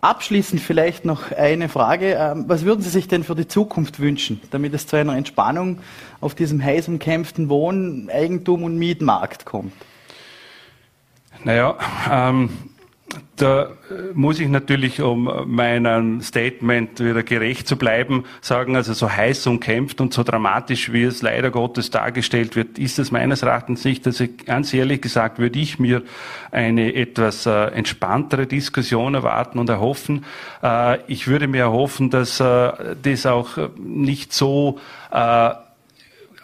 [0.00, 2.16] Abschließend vielleicht noch eine Frage.
[2.18, 5.78] Ähm, was würden Sie sich denn für die Zukunft wünschen, damit es zu einer Entspannung
[6.20, 9.72] auf diesem heiß umkämpften Wohn-, Eigentum- und Mietmarkt kommt?
[11.44, 11.76] Naja,
[12.10, 12.50] ähm,
[13.36, 19.10] da äh, muss ich natürlich, um meinem Statement wieder gerecht zu bleiben, sagen, also so
[19.10, 23.84] heiß umkämpft und so dramatisch, wie es leider Gottes dargestellt wird, ist es meines Erachtens
[23.84, 24.06] nicht.
[24.06, 26.02] Also ganz ehrlich gesagt würde ich mir
[26.50, 30.24] eine etwas äh, entspanntere Diskussion erwarten und erhoffen.
[30.62, 35.50] Äh, ich würde mir erhoffen, dass äh, das auch nicht so äh,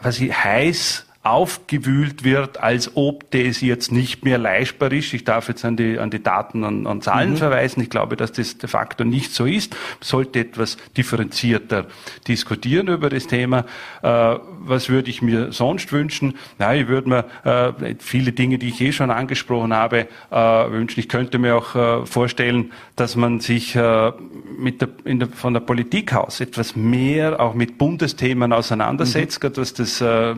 [0.02, 5.14] was ich, heiß aufgewühlt wird, als ob das jetzt nicht mehr leistbar ist.
[5.14, 7.36] Ich darf jetzt an die, an die Daten und, und Zahlen mhm.
[7.36, 7.80] verweisen.
[7.80, 9.72] Ich glaube, dass das de facto nicht so ist.
[9.72, 11.86] Man sollte etwas differenzierter
[12.26, 13.64] diskutieren über das Thema.
[14.02, 16.34] Äh, was würde ich mir sonst wünschen?
[16.58, 20.98] Na, ich würde mir äh, viele Dinge, die ich eh schon angesprochen habe, äh, wünschen.
[20.98, 24.12] Ich könnte mir auch äh, vorstellen, dass man sich äh,
[24.58, 29.56] mit der, der, von der Politik aus etwas mehr auch mit Bundesthemen auseinandersetzt, mhm.
[29.56, 30.34] was das äh,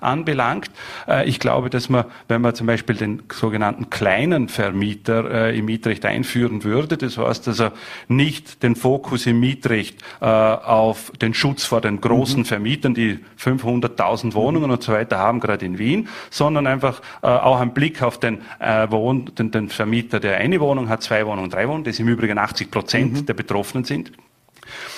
[0.00, 0.70] Anbelangt.
[1.08, 5.66] Äh, ich glaube, dass man, wenn man zum Beispiel den sogenannten kleinen Vermieter äh, im
[5.66, 7.70] Mietrecht einführen würde, das heißt also
[8.08, 12.44] nicht den Fokus im Mietrecht äh, auf den Schutz vor den großen mhm.
[12.44, 17.72] Vermietern, die 500.000 Wohnungen und so weiter haben, gerade in Wien, sondern einfach auch einen
[17.72, 18.42] Blick auf den,
[18.88, 22.38] Wohn den, den Vermieter, der eine Wohnung hat, zwei Wohnungen, drei Wohnungen, das im Übrigen
[22.38, 23.26] 80 Prozent mhm.
[23.26, 24.12] der Betroffenen sind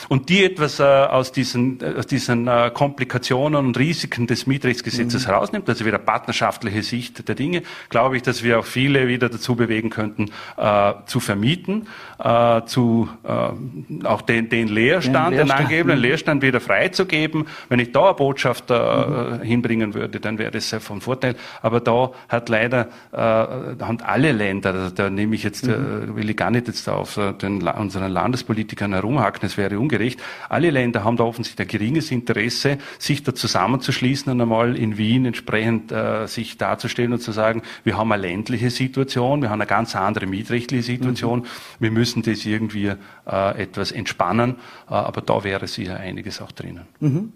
[0.09, 5.25] und die etwas äh, aus diesen, äh, aus diesen äh, Komplikationen und Risiken des Mietrechtsgesetzes
[5.25, 5.31] mhm.
[5.31, 9.57] herausnimmt, also wieder partnerschaftliche Sicht der Dinge, glaube ich, dass wir auch viele wieder dazu
[9.57, 11.89] bewegen könnten, äh, zu vermieten,
[12.19, 16.05] äh, zu äh, auch den, den Leerstand, den, den angegebenen mhm.
[16.05, 17.47] Leerstand wieder freizugeben.
[17.69, 19.41] Wenn ich da eine Botschaft mhm.
[19.43, 21.37] hinbringen würde, dann wäre das sehr von Vorteil.
[21.63, 26.17] Aber da hat leider haben alle Länder, da, da nehme ich jetzt, mhm.
[26.17, 30.21] will ich gar nicht jetzt auf den, unseren Landespolitikern herumhacken, es wäre ungerecht.
[30.49, 35.27] Alle Länder haben da offensichtlich ein geringes Interesse, sich da zusammenzuschließen und einmal in Wien
[35.27, 39.69] entsprechend äh, sich darzustellen und zu sagen, wir haben eine ländliche Situation, wir haben eine
[39.69, 41.45] ganz andere mietrechtliche Situation, mhm.
[41.79, 42.93] wir müssen das irgendwie
[43.27, 44.57] äh, etwas entspannen,
[44.89, 46.87] äh, aber da wäre sicher einiges auch drinnen.
[47.01, 47.33] Mhm.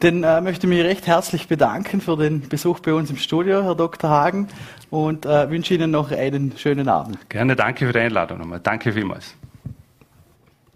[0.00, 3.62] Dann äh, möchte ich mich recht herzlich bedanken für den Besuch bei uns im Studio,
[3.62, 4.10] Herr Dr.
[4.10, 4.48] Hagen,
[4.90, 7.28] und äh, wünsche Ihnen noch einen schönen Abend.
[7.28, 8.60] Gerne, danke für die Einladung nochmal.
[8.62, 9.34] Danke vielmals.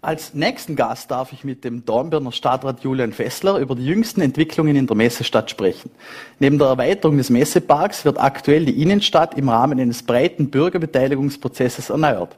[0.03, 4.75] Als nächsten Gast darf ich mit dem Dornbirner Stadtrat Julian Fessler über die jüngsten Entwicklungen
[4.75, 5.91] in der Messestadt sprechen.
[6.39, 12.35] Neben der Erweiterung des Messeparks wird aktuell die Innenstadt im Rahmen eines breiten Bürgerbeteiligungsprozesses erneuert.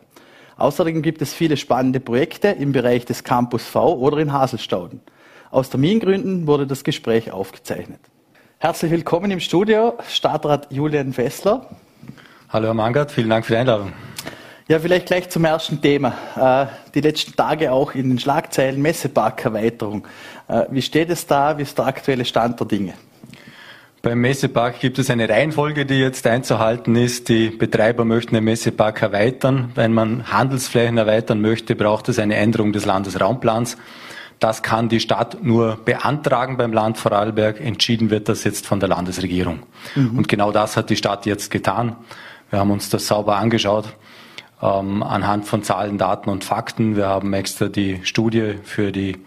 [0.57, 4.99] Außerdem gibt es viele spannende Projekte im Bereich des Campus V oder in Haselstauden.
[5.49, 8.01] Aus Termingründen wurde das Gespräch aufgezeichnet.
[8.57, 11.69] Herzlich willkommen im Studio, Stadtrat Julian Fessler.
[12.49, 13.93] Hallo Herr Mangert, vielen Dank für die Einladung.
[14.73, 16.15] Ja, vielleicht gleich zum ersten Thema.
[16.35, 20.07] Äh, die letzten Tage auch in den Schlagzeilen Messeparkerweiterung.
[20.47, 21.59] Äh, wie steht es da?
[21.59, 22.95] Wie ist der aktuelle Stand der Dinge?
[24.01, 27.29] Beim Messepark gibt es eine Reihenfolge, die jetzt einzuhalten ist.
[27.29, 29.71] Die Betreiber möchten den Messepark erweitern.
[29.75, 33.77] Wenn man Handelsflächen erweitern möchte, braucht es eine Änderung des Landesraumplans.
[34.39, 37.61] Das kann die Stadt nur beantragen beim Land Vorarlberg.
[37.61, 39.59] Entschieden wird das jetzt von der Landesregierung.
[39.93, 40.17] Mhm.
[40.17, 41.95] Und genau das hat die Stadt jetzt getan.
[42.49, 43.93] Wir haben uns das sauber angeschaut
[44.63, 46.95] ähm, anhand von Zahlen, Daten und Fakten.
[46.95, 49.17] Wir haben extra die Studie für die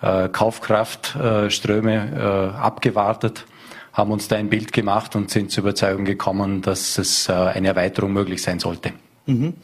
[0.00, 3.46] äh, Kaufkraftströme äh, abgewartet
[3.92, 7.68] haben uns da ein Bild gemacht und sind zur Überzeugung gekommen, dass es äh, eine
[7.68, 8.92] Erweiterung möglich sein sollte.
[9.26, 9.54] Mhm.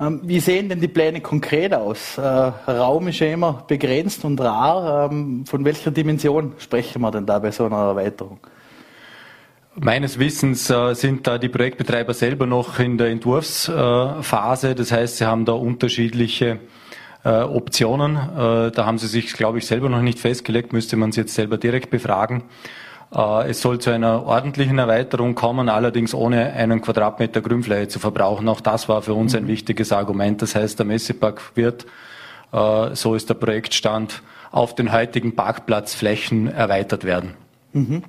[0.00, 2.18] Ähm, wie sehen denn die Pläne konkret aus?
[2.18, 5.10] Äh, Raum ist ja immer begrenzt und rar.
[5.10, 8.38] Ähm, von welcher Dimension sprechen wir denn da bei so einer Erweiterung?
[9.80, 14.74] Meines Wissens äh, sind da die Projektbetreiber selber noch in der Entwurfsphase.
[14.74, 16.60] Das heißt, sie haben da unterschiedliche
[17.24, 18.14] Optionen.
[18.14, 21.58] Da haben sie sich, glaube ich, selber noch nicht festgelegt, müsste man sie jetzt selber
[21.58, 22.44] direkt befragen.
[23.14, 28.48] Äh, es soll zu einer ordentlichen Erweiterung kommen, allerdings ohne einen Quadratmeter Grünfläche zu verbrauchen.
[28.48, 29.48] Auch das war für uns ein mhm.
[29.48, 30.42] wichtiges Argument.
[30.42, 31.86] Das heißt, der Messepark wird,
[32.52, 37.34] äh, so ist der Projektstand, auf den heutigen Parkplatzflächen erweitert werden.
[37.72, 38.02] Mhm.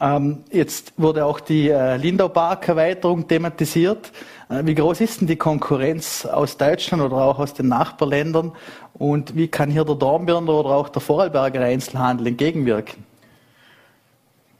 [0.00, 4.12] Ähm, jetzt wurde auch die äh, Lindau Park Erweiterung thematisiert.
[4.48, 8.52] Äh, wie groß ist denn die Konkurrenz aus Deutschland oder auch aus den Nachbarländern?
[8.94, 13.04] Und wie kann hier der Dornbirner oder auch der Vorarlberger Einzelhandel entgegenwirken?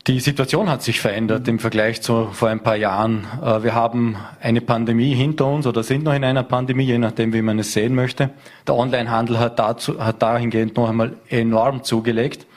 [0.09, 3.27] Die Situation hat sich verändert im Vergleich zu vor ein paar Jahren.
[3.45, 7.33] Äh, wir haben eine Pandemie hinter uns oder sind noch in einer Pandemie, je nachdem,
[7.33, 8.31] wie man es sehen möchte.
[8.67, 12.48] Der Onlinehandel hat, dazu, hat dahingehend noch einmal enorm zugelegt.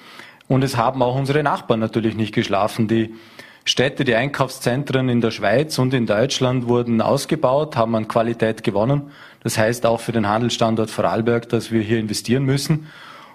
[0.52, 2.90] Und es haben auch unsere Nachbarn natürlich nicht geschlafen.
[2.90, 3.16] Die
[3.64, 9.12] Städte, die Einkaufszentren in der Schweiz und in Deutschland wurden ausgebaut, haben an Qualität gewonnen.
[9.44, 12.88] Das heißt auch für den Handelsstandort Vorarlberg, dass wir hier investieren müssen.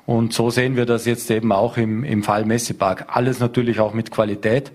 [0.05, 3.07] Und so sehen wir das jetzt eben auch im, im Fall Messepark.
[3.09, 4.73] Alles natürlich auch mit Qualität.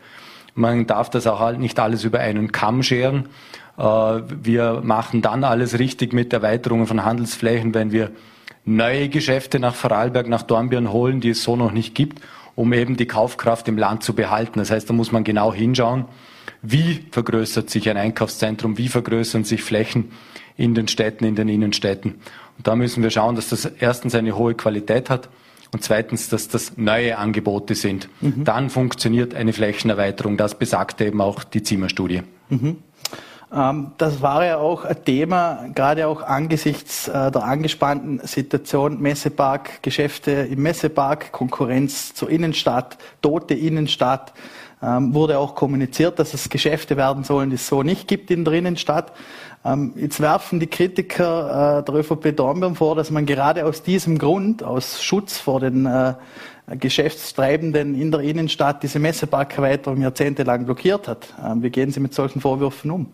[0.56, 3.30] Man darf das auch nicht alles über einen Kamm scheren.
[3.78, 8.10] Äh, wir machen dann alles richtig mit Erweiterungen von Handelsflächen, wenn wir
[8.65, 12.21] neue Geschäfte nach Vorarlberg, nach Dornbirn holen, die es so noch nicht gibt,
[12.56, 14.60] um eben die Kaufkraft im Land zu behalten.
[14.60, 16.06] Das heißt, da muss man genau hinschauen,
[16.62, 20.12] wie vergrößert sich ein Einkaufszentrum, wie vergrößern sich Flächen
[20.58, 22.15] in den Städten, in den Innenstädten.
[22.58, 25.30] Und da müssen wir schauen, dass das erstens eine hohe Qualität hat
[25.74, 28.10] und zweitens, dass das neue Angebote sind.
[28.19, 28.43] Mhm.
[28.43, 30.38] Dann funktioniert eine Flächenerweiterung.
[30.38, 32.21] Das besagt eben auch die Zimmerstudie.
[32.50, 32.78] Mhm.
[33.54, 39.84] Ähm, das war ja auch ein Thema, gerade auch angesichts äh, der angespannten Situation Messepark,
[39.84, 44.34] Geschäfte im Messepark, Konkurrenz zur Innenstadt, tote Innenstadt.
[44.84, 48.46] Ähm, wurde auch kommuniziert, dass es Geschäfte werden sollen, die es so nicht gibt in
[48.46, 49.12] der Innenstadt.
[49.64, 54.18] Ähm, jetzt werfen die Kritiker äh, der ÖVP Dornbirn vor, dass man gerade aus diesem
[54.18, 56.16] Grund, aus Schutz vor den äh,
[56.80, 61.34] Geschäftstreibenden in der Innenstadt, diese Messeparkerweiterung jahrzehntelang blockiert hat.
[61.56, 63.08] Wie gehen Sie mit solchen Vorwürfen um?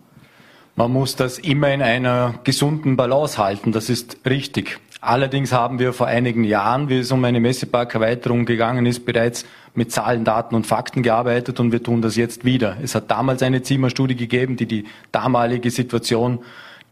[0.78, 4.78] Man muss das immer in einer gesunden Balance halten, das ist richtig.
[5.00, 9.90] Allerdings haben wir vor einigen Jahren, wie es um eine Messeparkerweiterung gegangen ist, bereits mit
[9.90, 12.76] Zahlen, Daten und Fakten gearbeitet und wir tun das jetzt wieder.
[12.80, 16.38] Es hat damals eine Zimmerstudie gegeben, die die damalige Situation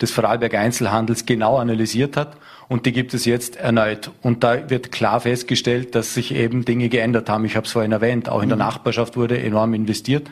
[0.00, 4.10] des Vorarlberger Einzelhandels genau analysiert hat und die gibt es jetzt erneut.
[4.20, 7.44] Und da wird klar festgestellt, dass sich eben Dinge geändert haben.
[7.44, 8.64] Ich habe es vorhin erwähnt, auch in der mhm.
[8.64, 10.28] Nachbarschaft wurde enorm investiert.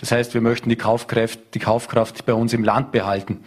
[0.00, 3.44] Das heißt, wir möchten die Kaufkraft, die Kaufkraft bei uns im Land behalten.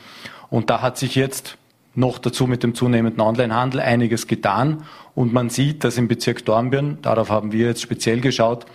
[0.49, 1.57] Und da hat sich jetzt
[1.95, 4.83] noch dazu mit dem zunehmenden Onlinehandel einiges getan.
[5.15, 8.65] Und man sieht, dass im Bezirk Dornbirn, darauf haben wir jetzt speziell geschaut,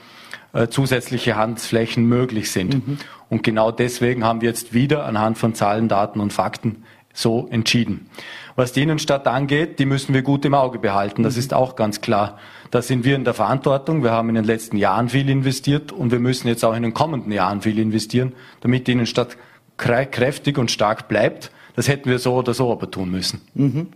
[0.53, 2.87] äh, zusätzliche Handelsflächen möglich sind.
[2.87, 2.99] Mhm.
[3.29, 8.09] Und genau deswegen haben wir jetzt wieder anhand von Zahlen, Daten und Fakten so entschieden.
[8.57, 11.23] Was die Innenstadt angeht, die müssen wir gut im Auge behalten.
[11.23, 11.41] Das mhm.
[11.41, 12.38] ist auch ganz klar.
[12.70, 14.02] Da sind wir in der Verantwortung.
[14.02, 16.94] Wir haben in den letzten Jahren viel investiert und wir müssen jetzt auch in den
[16.94, 19.37] kommenden Jahren viel investieren, damit die Innenstadt
[19.76, 23.40] kräftig und stark bleibt das hätten wir so oder so aber tun müssen.
[23.54, 23.87] Mhm.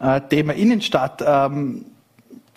[0.00, 1.22] Äh, Thema Innenstadt.
[1.22, 1.84] Ähm,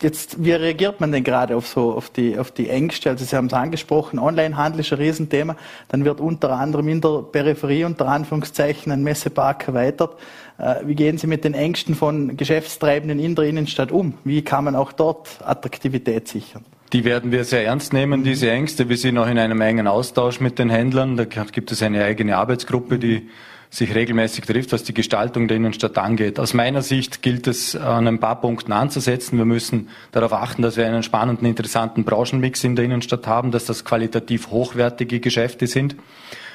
[0.04, 3.10] jetzt, wie reagiert man denn gerade auf so auf die auf die Ängste?
[3.10, 5.56] Also Sie haben es angesprochen, Onlinehandel ist ein Riesenthema.
[5.90, 10.16] Dann wird unter anderem in der Peripherie unter Anführungszeichen ein Messepark erweitert.
[10.58, 14.14] Äh, wie gehen Sie mit den Ängsten von Geschäftstreibenden in der Innenstadt um?
[14.24, 16.64] Wie kann man auch dort Attraktivität sichern?
[16.94, 18.24] Die werden wir sehr ernst nehmen, mhm.
[18.24, 18.88] diese Ängste.
[18.88, 21.18] Wir sind auch in einem engen Austausch mit den Händlern.
[21.18, 23.30] Da gibt es eine eigene Arbeitsgruppe, die
[23.74, 26.40] sich regelmäßig trifft, was die Gestaltung der Innenstadt angeht.
[26.40, 29.40] Aus meiner Sicht gilt es an ein paar Punkten anzusetzen.
[29.40, 33.66] Wir müssen darauf achten, dass wir einen spannenden, interessanten Branchenmix in der Innenstadt haben, dass
[33.66, 35.96] das qualitativ hochwertige Geschäfte sind.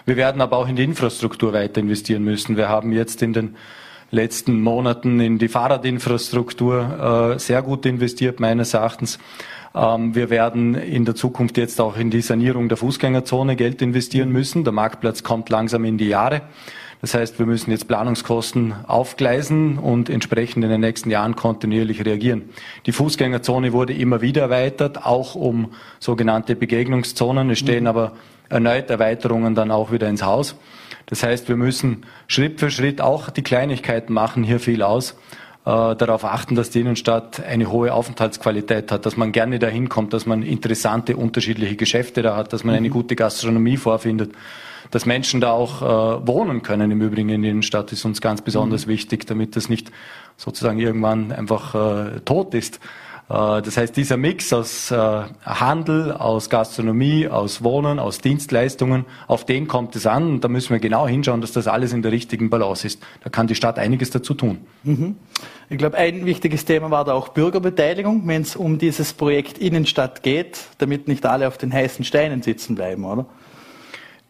[0.07, 2.57] Wir werden aber auch in die Infrastruktur weiter investieren müssen.
[2.57, 3.57] Wir haben jetzt in den
[4.12, 9.19] letzten Monaten in die Fahrradinfrastruktur äh, sehr gut investiert, meines Erachtens.
[9.75, 14.31] Ähm, wir werden in der Zukunft jetzt auch in die Sanierung der Fußgängerzone Geld investieren
[14.31, 14.62] müssen.
[14.62, 16.43] Der Marktplatz kommt langsam in die Jahre.
[17.01, 22.51] Das heißt, wir müssen jetzt Planungskosten aufgleisen und entsprechend in den nächsten Jahren kontinuierlich reagieren.
[22.87, 27.51] Die Fußgängerzone wurde immer wieder erweitert, auch um sogenannte Begegnungszonen.
[27.51, 27.89] Es stehen mhm.
[27.89, 28.13] aber
[28.49, 30.57] erneut Erweiterungen dann auch wieder ins Haus.
[31.07, 35.15] Das heißt, wir müssen Schritt für Schritt auch die Kleinigkeiten machen hier viel aus
[35.65, 40.13] äh, darauf achten, dass die Innenstadt eine hohe Aufenthaltsqualität hat, dass man gerne dahin kommt,
[40.13, 42.93] dass man interessante, unterschiedliche Geschäfte da hat, dass man eine mhm.
[42.93, 44.33] gute Gastronomie vorfindet.
[44.91, 48.43] Dass Menschen da auch äh, wohnen können im Übrigen in der Innenstadt ist uns ganz
[48.43, 48.91] besonders mhm.
[48.91, 49.91] wichtig, damit das nicht
[50.36, 52.80] sozusagen irgendwann einfach äh, tot ist.
[53.28, 59.45] Äh, das heißt, dieser Mix aus äh, Handel, aus Gastronomie, aus Wohnen, aus Dienstleistungen, auf
[59.45, 60.30] den kommt es an.
[60.30, 63.03] Und da müssen wir genau hinschauen, dass das alles in der richtigen Balance ist.
[63.22, 64.59] Da kann die Stadt einiges dazu tun.
[64.84, 65.16] Mhm.
[65.70, 70.22] Ich glaube, ein wichtiges Thema war da auch Bürgerbeteiligung, wenn es um dieses Projekt Innenstadt
[70.22, 73.26] geht, damit nicht alle auf den heißen Steinen sitzen bleiben, oder?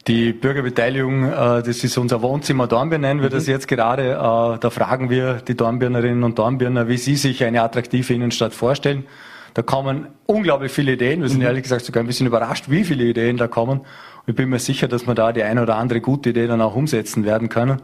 [0.09, 3.34] Die Bürgerbeteiligung, äh, das ist unser Wohnzimmer Dornbirn, nennen wir mhm.
[3.34, 4.12] das jetzt gerade.
[4.12, 9.04] Äh, da fragen wir die Dornbirnerinnen und Dornbirner, wie sie sich eine attraktive Innenstadt vorstellen.
[9.52, 11.20] Da kommen unglaublich viele Ideen.
[11.20, 11.44] Wir sind mhm.
[11.44, 13.80] ehrlich gesagt sogar ein bisschen überrascht, wie viele Ideen da kommen.
[13.80, 13.86] Und
[14.28, 16.74] ich bin mir sicher, dass wir da die eine oder andere gute Idee dann auch
[16.74, 17.82] umsetzen werden können.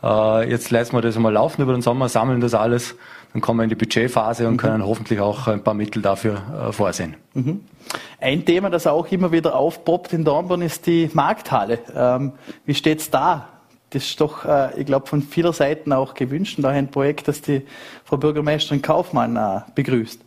[0.00, 2.94] Äh, jetzt lassen wir das mal laufen über den Sommer, sammeln das alles,
[3.34, 4.58] dann kommen wir in die Budgetphase und mhm.
[4.58, 7.16] können hoffentlich auch ein paar Mittel dafür äh, vorsehen.
[7.34, 7.64] Mhm.
[8.20, 11.80] Ein Thema, das auch immer wieder aufpoppt in Dornbirn, ist die Markthalle.
[11.94, 12.32] Ähm,
[12.64, 13.48] wie steht's da?
[13.90, 17.26] Das ist doch, äh, ich glaube, von vieler Seiten auch gewünscht und auch ein Projekt,
[17.26, 17.62] das die
[18.04, 20.20] Frau Bürgermeisterin Kaufmann begrüßt.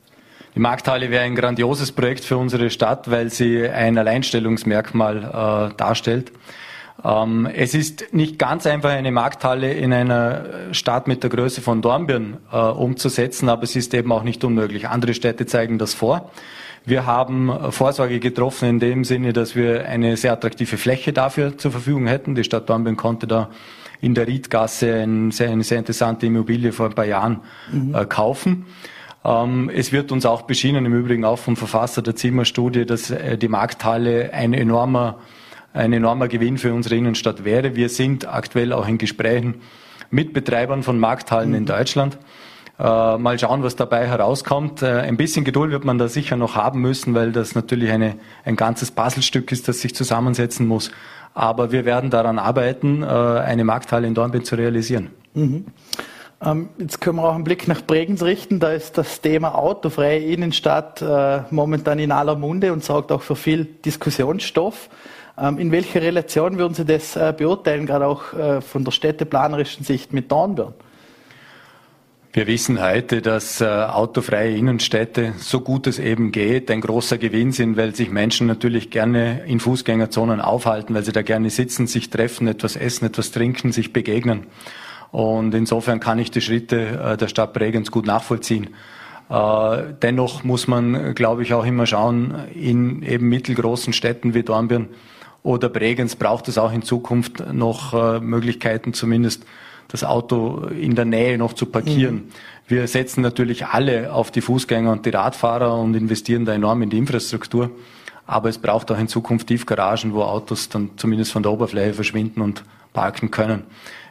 [0.55, 6.34] Die Markthalle wäre ein grandioses Projekt für unsere Stadt, weil sie ein Alleinstellungsmerkmal äh, darstellt.
[7.03, 11.81] Ähm, es ist nicht ganz einfach, eine Markthalle in einer Stadt mit der Größe von
[11.81, 14.87] Dornbirn äh, umzusetzen, aber es ist eben auch nicht unmöglich.
[14.87, 16.31] Andere Städte zeigen das vor.
[16.85, 21.71] Wir haben Vorsorge getroffen in dem Sinne, dass wir eine sehr attraktive Fläche dafür zur
[21.71, 22.33] Verfügung hätten.
[22.33, 23.49] Die Stadt Dornbirn konnte da
[23.99, 27.41] in der Riedgasse eine sehr, eine sehr interessante Immobilie vor ein paar Jahren
[27.71, 27.93] mhm.
[27.93, 28.67] äh, kaufen.
[29.25, 33.37] Ähm, es wird uns auch beschienen, im Übrigen auch vom Verfasser der Zimmerstudie, dass äh,
[33.37, 35.17] die Markthalle ein enormer
[35.74, 37.76] ein enormer Gewinn für unsere Innenstadt wäre.
[37.76, 39.55] Wir sind aktuell auch in Gesprächen
[40.09, 41.55] mit Betreibern von Markthallen mhm.
[41.55, 42.18] in Deutschland.
[42.80, 44.84] Äh, mal schauen, was dabei herauskommt.
[44.84, 48.15] Äh, ein bisschen Geduld wird man da sicher noch haben müssen, weil das natürlich eine,
[48.45, 50.91] ein ganzes Puzzlestück ist, das sich zusammensetzen muss.
[51.34, 55.09] Aber wir werden daran arbeiten, äh, eine Markthalle in Dornbirn zu realisieren.
[55.34, 55.65] Mhm.
[56.39, 58.59] Ähm, jetzt können wir auch einen Blick nach Bregenz richten.
[58.59, 63.36] Da ist das Thema autofreie Innenstadt äh, momentan in aller Munde und sorgt auch für
[63.36, 64.89] viel Diskussionsstoff.
[65.39, 69.85] Ähm, in welcher Relation würden Sie das äh, beurteilen, gerade auch äh, von der städteplanerischen
[69.85, 70.73] Sicht mit Dornbirn?
[72.33, 77.51] Wir wissen heute, dass äh, autofreie Innenstädte, so gut es eben geht, ein großer Gewinn
[77.51, 82.09] sind, weil sich Menschen natürlich gerne in Fußgängerzonen aufhalten, weil sie da gerne sitzen, sich
[82.09, 84.47] treffen, etwas essen, etwas trinken, sich begegnen.
[85.11, 88.75] Und insofern kann ich die Schritte der Stadt Bregenz gut nachvollziehen.
[89.29, 94.89] Dennoch muss man, glaube ich, auch immer schauen, in eben mittelgroßen Städten wie Dornbirn,
[95.47, 99.45] oder Bregenz braucht es auch in Zukunft noch äh, Möglichkeiten, zumindest
[99.87, 102.15] das Auto in der Nähe noch zu parkieren.
[102.15, 102.29] Mhm.
[102.67, 106.89] Wir setzen natürlich alle auf die Fußgänger und die Radfahrer und investieren da enorm in
[106.89, 107.71] die Infrastruktur.
[108.25, 112.41] Aber es braucht auch in Zukunft Tiefgaragen, wo Autos dann zumindest von der Oberfläche verschwinden
[112.41, 113.63] und parken können.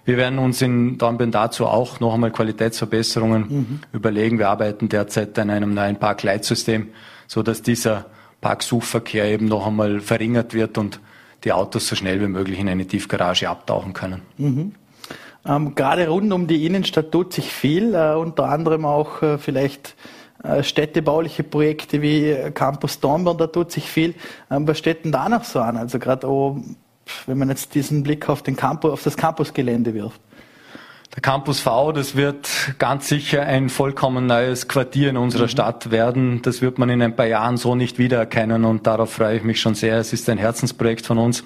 [0.07, 3.81] Wir werden uns in Dornbirn dazu auch noch einmal Qualitätsverbesserungen mhm.
[3.93, 4.39] überlegen.
[4.39, 6.89] Wir arbeiten derzeit an einem neuen Parkleitsystem,
[7.27, 8.07] so dass dieser
[8.41, 10.99] Parksuchverkehr eben noch einmal verringert wird und
[11.47, 14.23] die Autos so schnell wie möglich in eine Tiefgarage abtauchen können.
[14.37, 14.75] Mhm.
[15.47, 19.95] Ähm, gerade rund um die Innenstadt tut sich viel, äh, unter anderem auch äh, vielleicht
[20.43, 24.15] äh, städtebauliche Projekte wie äh, Campus Dornbirn, da tut sich viel.
[24.51, 25.77] Ähm, was steht denn da noch so an?
[25.77, 26.27] Also gerade
[27.27, 30.21] wenn man jetzt diesen Blick auf, den Campus, auf das Campusgelände wirft.
[31.17, 32.47] Der Campus V, das wird
[32.79, 35.49] ganz sicher ein vollkommen neues Quartier in unserer mhm.
[35.49, 36.43] Stadt werden.
[36.43, 39.59] Das wird man in ein paar Jahren so nicht wiedererkennen und darauf freue ich mich
[39.59, 39.97] schon sehr.
[39.97, 41.43] Es ist ein Herzensprojekt von uns.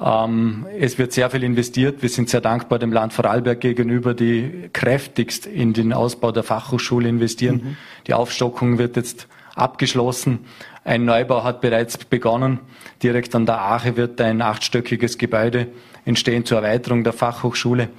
[0.00, 2.02] Ähm, es wird sehr viel investiert.
[2.02, 7.08] Wir sind sehr dankbar dem Land Vorarlberg gegenüber, die kräftigst in den Ausbau der Fachhochschule
[7.08, 7.54] investieren.
[7.62, 7.76] Mhm.
[8.08, 10.40] Die Aufstockung wird jetzt abgeschlossen.
[10.82, 12.58] Ein Neubau hat bereits begonnen.
[13.00, 15.68] Direkt an der Ache wird ein achtstöckiges Gebäude
[16.04, 17.90] entstehen zur Erweiterung der Fachhochschule.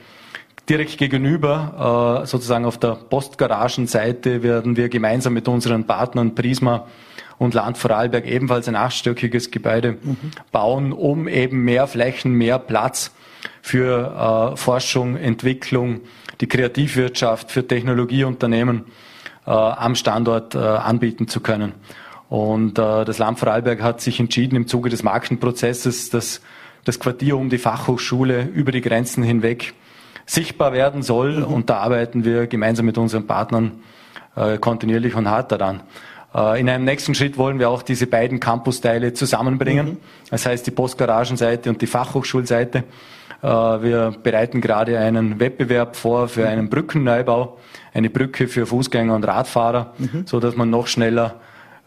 [0.69, 6.85] Direkt gegenüber, äh, sozusagen auf der Postgaragenseite, werden wir gemeinsam mit unseren Partnern Prisma
[7.39, 10.17] und Land Vorarlberg ebenfalls ein achtstöckiges Gebäude mhm.
[10.51, 13.11] bauen, um eben mehr Flächen, mehr Platz
[13.63, 16.01] für äh, Forschung, Entwicklung,
[16.39, 18.85] die Kreativwirtschaft, für Technologieunternehmen
[19.47, 21.73] äh, am Standort äh, anbieten zu können.
[22.29, 26.41] Und das Land Vorarlberg hat sich entschieden, im Zuge des Markenprozesses, dass
[26.83, 29.73] das Quartier um die Fachhochschule über die Grenzen hinweg
[30.29, 31.37] sichtbar werden soll.
[31.37, 31.45] Mhm.
[31.45, 33.71] Und da arbeiten wir gemeinsam mit unseren Partnern
[34.35, 35.81] äh, kontinuierlich und hart daran.
[36.35, 39.87] Äh, in einem nächsten Schritt wollen wir auch diese beiden Campusteile zusammenbringen.
[39.87, 39.97] Mhm.
[40.29, 42.83] Das heißt die Postgaragenseite und die Fachhochschulseite.
[43.41, 47.57] Äh, wir bereiten gerade einen Wettbewerb vor für einen Brückenneubau,
[47.93, 50.27] eine Brücke für Fußgänger und Radfahrer, mhm.
[50.27, 51.35] so dass man noch schneller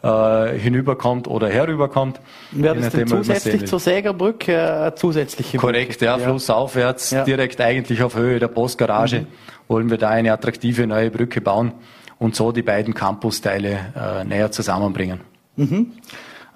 [0.03, 2.19] äh, hinüberkommt oder herüberkommt.
[2.51, 7.23] Wäre das denn zusätzlich zur Sägerbrücke äh, zusätzliche Korrekt, ja, ja, flussaufwärts, ja.
[7.23, 9.27] direkt eigentlich auf Höhe der Postgarage mhm.
[9.67, 11.71] wollen wir da eine attraktive neue Brücke bauen
[12.19, 15.21] und so die beiden Campusteile äh, näher zusammenbringen.
[15.55, 15.93] Mhm.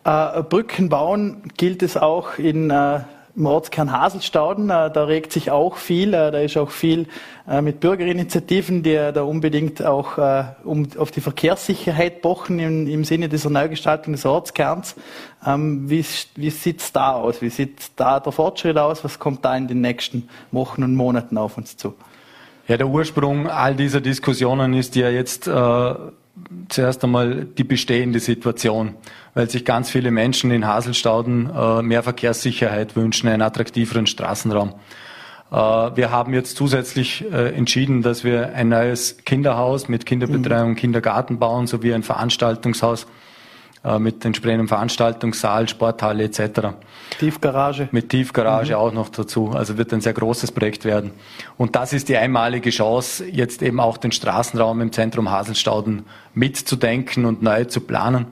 [0.04, 3.00] Äh, Brücken bauen gilt es auch in äh,
[3.38, 4.70] im Ortskern Haselstauden.
[4.70, 6.14] Äh, da regt sich auch viel.
[6.14, 7.06] Äh, da ist auch viel
[7.48, 10.18] äh, mit Bürgerinitiativen, die da unbedingt auch
[10.64, 14.96] um, auf die Verkehrssicherheit pochen im, im Sinne dieser Neugestaltung des Ortskerns.
[15.46, 16.04] Ähm, wie,
[16.36, 17.42] wie sieht's da aus?
[17.42, 19.04] Wie sieht da der Fortschritt aus?
[19.04, 21.94] Was kommt da in den nächsten Wochen und Monaten auf uns zu?
[22.68, 25.96] Ja, der Ursprung all dieser Diskussionen ist ja jetzt äh,
[26.70, 28.96] zuerst einmal die bestehende Situation,
[29.34, 34.76] weil sich ganz viele Menschen in Haselstauden äh, mehr Verkehrssicherheit wünschen, einen attraktiveren Straßenraum.
[35.52, 40.76] Äh, wir haben jetzt zusätzlich äh, entschieden, dass wir ein neues Kinderhaus mit Kinderbetreuung, mhm.
[40.76, 43.08] Kindergarten bauen sowie ein Veranstaltungshaus
[44.00, 46.74] mit entsprechendem Veranstaltungssaal, Sporthalle etc.
[47.20, 47.90] Tiefgarage.
[47.92, 48.80] Mit Tiefgarage mhm.
[48.80, 49.52] auch noch dazu.
[49.54, 51.12] Also wird ein sehr großes Projekt werden.
[51.58, 57.26] Und das ist die einmalige Chance, jetzt eben auch den Straßenraum im Zentrum Haselstauden mitzudenken
[57.26, 58.28] und neu zu planen.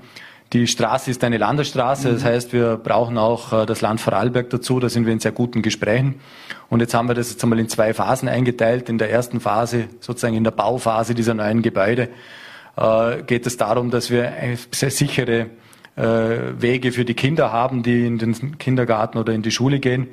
[0.53, 2.27] Die Straße ist eine Landesstraße, das mhm.
[2.27, 5.61] heißt, wir brauchen auch äh, das Land Vorarlberg dazu, da sind wir in sehr guten
[5.61, 6.21] Gesprächen.
[6.69, 8.87] Und jetzt haben wir das jetzt einmal in zwei Phasen eingeteilt.
[8.87, 12.09] In der ersten Phase, sozusagen in der Bauphase dieser neuen Gebäude,
[12.77, 14.33] äh, geht es darum, dass wir
[14.71, 15.47] sehr sichere
[15.95, 16.03] äh,
[16.59, 20.07] Wege für die Kinder haben, die in den Kindergarten oder in die Schule gehen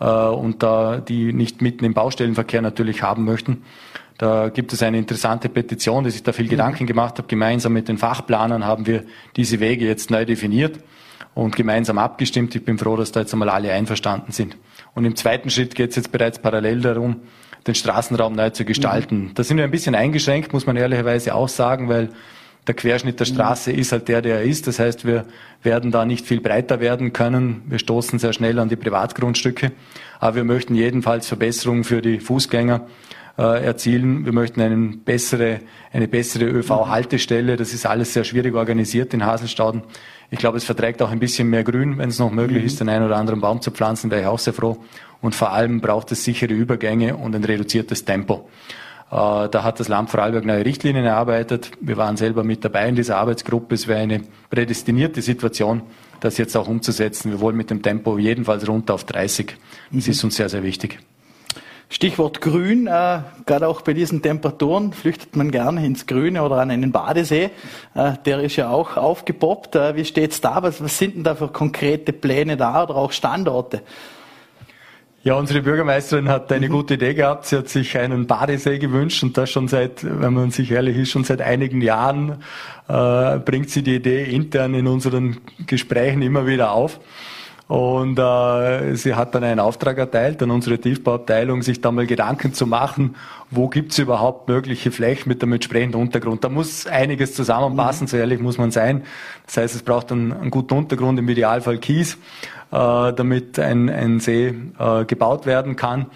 [0.00, 3.64] äh, und da die nicht mitten im Baustellenverkehr natürlich haben möchten.
[4.16, 6.50] Da gibt es eine interessante Petition, die sich da viel mhm.
[6.50, 7.28] Gedanken gemacht hat.
[7.28, 9.04] Gemeinsam mit den Fachplanern haben wir
[9.36, 10.80] diese Wege jetzt neu definiert
[11.34, 12.54] und gemeinsam abgestimmt.
[12.56, 14.56] Ich bin froh, dass da jetzt einmal alle einverstanden sind.
[14.94, 17.20] Und im zweiten Schritt geht es jetzt bereits parallel darum,
[17.68, 19.24] den Straßenraum neu zu gestalten.
[19.24, 19.34] Mhm.
[19.34, 22.10] Da sind wir ein bisschen eingeschränkt, muss man ehrlicherweise auch sagen, weil
[22.66, 23.78] der Querschnitt der Straße mhm.
[23.78, 24.66] ist halt der, der er ist.
[24.66, 25.24] Das heißt, wir
[25.62, 27.62] werden da nicht viel breiter werden können.
[27.66, 29.72] Wir stoßen sehr schnell an die Privatgrundstücke.
[30.20, 32.86] Aber wir möchten jedenfalls Verbesserungen für die Fußgänger
[33.38, 34.24] äh, erzielen.
[34.24, 35.60] Wir möchten eine bessere,
[35.92, 37.56] eine bessere ÖV-Haltestelle.
[37.56, 39.82] Das ist alles sehr schwierig organisiert in Haselstauden.
[40.30, 42.66] Ich glaube, es verträgt auch ein bisschen mehr Grün, wenn es noch möglich mhm.
[42.66, 44.76] ist, den einen oder anderen Baum zu pflanzen, wäre ich auch sehr froh.
[45.20, 48.48] Und vor allem braucht es sichere Übergänge und ein reduziertes Tempo.
[49.10, 51.70] Äh, da hat das Land Vorarlberg neue Richtlinien erarbeitet.
[51.80, 53.74] Wir waren selber mit dabei in dieser Arbeitsgruppe.
[53.74, 55.82] Es wäre eine prädestinierte Situation,
[56.20, 57.30] das jetzt auch umzusetzen.
[57.32, 59.56] Wir wollen mit dem Tempo jedenfalls runter auf 30.
[59.92, 60.12] Das mhm.
[60.12, 60.98] ist uns sehr, sehr wichtig.
[61.90, 66.70] Stichwort Grün, äh, gerade auch bei diesen Temperaturen flüchtet man gerne ins Grüne oder an
[66.70, 67.48] einen Badesee.
[67.94, 69.74] Äh, der ist ja auch aufgepoppt.
[69.74, 70.62] Äh, wie steht's da?
[70.62, 73.80] Was, was sind denn da für konkrete Pläne da oder auch Standorte?
[75.24, 76.72] Ja, unsere Bürgermeisterin hat eine mhm.
[76.72, 77.46] gute Idee gehabt.
[77.46, 81.10] Sie hat sich einen Badesee gewünscht und das schon seit, wenn man sich ehrlich ist,
[81.10, 82.44] schon seit einigen Jahren
[82.86, 87.00] äh, bringt sie die Idee intern in unseren Gesprächen immer wieder auf.
[87.66, 92.54] Und äh, sie hat dann einen Auftrag erteilt an unsere Tiefbauabteilung, sich da mal Gedanken
[92.54, 93.16] zu machen,
[93.50, 96.44] wo gibt's überhaupt mögliche Flächen mit dem entsprechenden Untergrund.
[96.44, 98.08] Da muss einiges zusammenpassen, mhm.
[98.08, 99.02] so ehrlich muss man sein.
[99.44, 102.16] Das heißt, es braucht einen, einen guten Untergrund, im Idealfall Kies,
[102.70, 106.06] damit ein, ein See äh, gebaut werden kann.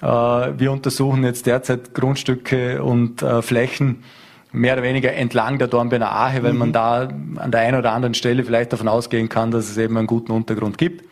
[0.00, 4.04] Äh, wir untersuchen jetzt derzeit Grundstücke und äh, Flächen,
[4.52, 6.58] mehr oder weniger entlang der Dornbirner Ache, weil mhm.
[6.58, 9.96] man da an der einen oder anderen Stelle vielleicht davon ausgehen kann, dass es eben
[9.96, 11.04] einen guten Untergrund gibt.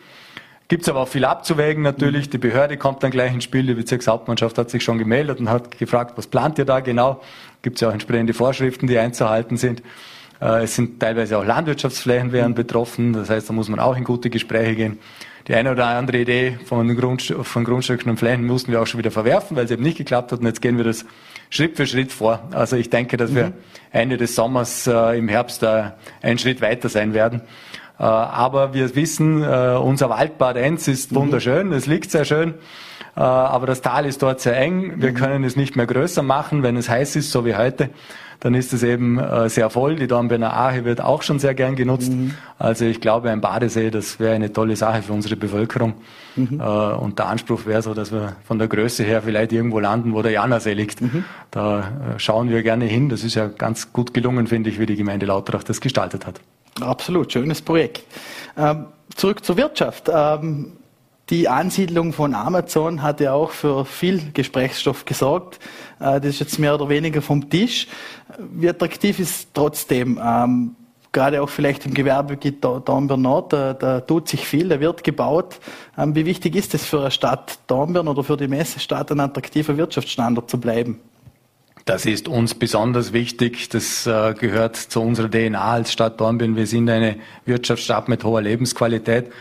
[0.69, 2.27] Gibt es aber auch viel abzuwägen natürlich.
[2.27, 2.31] Mhm.
[2.31, 3.65] Die Behörde kommt dann gleich ins Spiel.
[3.65, 7.21] Die Bezirkshauptmannschaft hat sich schon gemeldet und hat gefragt, was plant ihr da genau?
[7.61, 9.81] Gibt es ja auch entsprechende Vorschriften, die einzuhalten sind.
[10.41, 12.53] Äh, es sind teilweise auch Landwirtschaftsflächen mhm.
[12.53, 13.13] betroffen.
[13.13, 14.99] Das heißt, da muss man auch in gute Gespräche gehen.
[15.47, 18.97] Die eine oder andere Idee von, Grundst von Grundstücken und Flächen mussten wir auch schon
[18.97, 20.39] wieder verwerfen, weil es eben nicht geklappt hat.
[20.39, 21.05] Und jetzt gehen wir das
[21.49, 22.41] Schritt für Schritt vor.
[22.51, 23.35] Also ich denke, dass mhm.
[23.35, 23.53] wir
[23.91, 27.41] Ende des Sommers äh, im Herbst äh, einen Schritt weiter sein werden.
[27.97, 31.17] Äh, aber wir wissen, äh, unser Waldbad Enz ist mhm.
[31.17, 32.55] wunderschön, es liegt sehr schön.
[33.15, 34.95] Äh, aber das Tal ist dort sehr eng.
[34.97, 35.15] Wir mhm.
[35.15, 37.89] können es nicht mehr größer machen, wenn es heiß ist, so wie heute
[38.39, 39.95] dann ist es eben äh, sehr voll.
[39.95, 42.11] Die Dornbirner Ache wird auch schon sehr gern genutzt.
[42.11, 42.35] Mhm.
[42.59, 45.95] Also ich glaube, ein Badesee, das wäre eine tolle Sache für unsere Bevölkerung.
[46.35, 46.59] Mhm.
[46.59, 50.13] Äh, und der Anspruch wäre so, dass wir von der Größe her vielleicht irgendwo landen,
[50.13, 51.01] wo der Janasee liegt.
[51.01, 51.23] Mhm.
[51.51, 51.83] Da äh,
[52.19, 53.09] schauen wir gerne hin.
[53.09, 56.39] Das ist ja ganz gut gelungen, finde ich, wie die Gemeinde Lauterach das gestaltet hat.
[56.79, 58.03] Absolut, schönes Projekt.
[58.55, 58.85] Ähm,
[59.15, 60.11] zurück zur Wirtschaft.
[60.13, 60.73] Ähm,
[61.29, 65.59] die Ansiedlung von Amazon hat ja auch für viel Gesprächsstoff gesorgt.
[65.99, 67.87] Äh, das ist jetzt mehr oder weniger vom Tisch.
[68.53, 70.75] Wie attraktiv ist trotzdem, ähm,
[71.11, 75.59] gerade auch vielleicht im Gewerbegebiet Dornbirn Nord, da, da, tut sich viel, da wird gebaut.
[75.97, 79.75] Ähm, wie wichtig ist es für eine Stadt Dornbirn oder für die Messestadt ein attraktiver
[79.75, 80.99] Wirtschaftsstandort zu bleiben?
[81.83, 83.69] Das ist uns besonders wichtig.
[83.69, 86.55] Das äh, gehört zu unserer DNA als Stadt Dornbirn.
[86.55, 89.31] Wir sind eine Wirtschaftsstadt mit hoher Lebensqualität.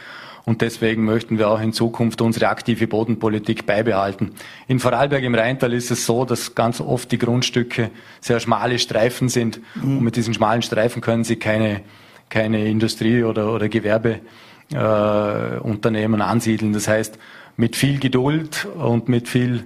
[0.49, 4.30] Und deswegen möchten wir auch in Zukunft unsere aktive Bodenpolitik beibehalten.
[4.68, 7.90] In Vorarlberg im Rheintal ist es so, dass ganz oft die Grundstücke
[8.20, 9.59] sehr schmale Streifen sind.
[9.74, 9.99] Mhm.
[9.99, 11.80] Und mit diesen schmalen Streifen können Sie keine,
[12.28, 16.72] keine Industrie oder, oder Gewerbeunternehmen äh, ansiedeln.
[16.72, 17.18] Das heißt,
[17.57, 19.64] mit viel Geduld und mit viel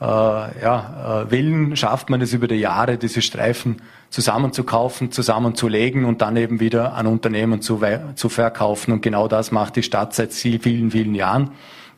[0.00, 3.82] äh, ja, äh, Willen schafft man es über die Jahre, diese Streifen
[4.12, 7.80] zusammenzukaufen, zusammenzulegen und dann eben wieder an Unternehmen zu,
[8.14, 8.92] zu verkaufen.
[8.92, 11.50] Und genau das macht die Stadt seit vielen, vielen Jahren.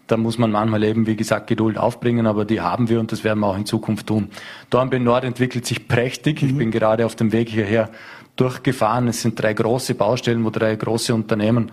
[0.07, 3.25] Da muss man manchmal eben, wie gesagt, Geduld aufbringen, aber die haben wir und das
[3.25, 4.29] werden wir auch in Zukunft tun.
[4.71, 6.43] Dornbirn Nord entwickelt sich prächtig.
[6.43, 6.59] Ich mhm.
[6.59, 7.91] bin gerade auf dem Weg hierher
[8.37, 9.09] durchgefahren.
[9.09, 11.73] Es sind drei große Baustellen, wo drei große Unternehmen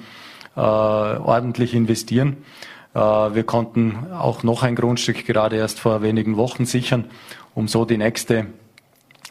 [0.56, 2.38] äh, ordentlich investieren.
[2.96, 7.06] Äh, wir konnten auch noch ein Grundstück gerade erst vor wenigen Wochen sichern,
[7.54, 8.48] um so die nächste,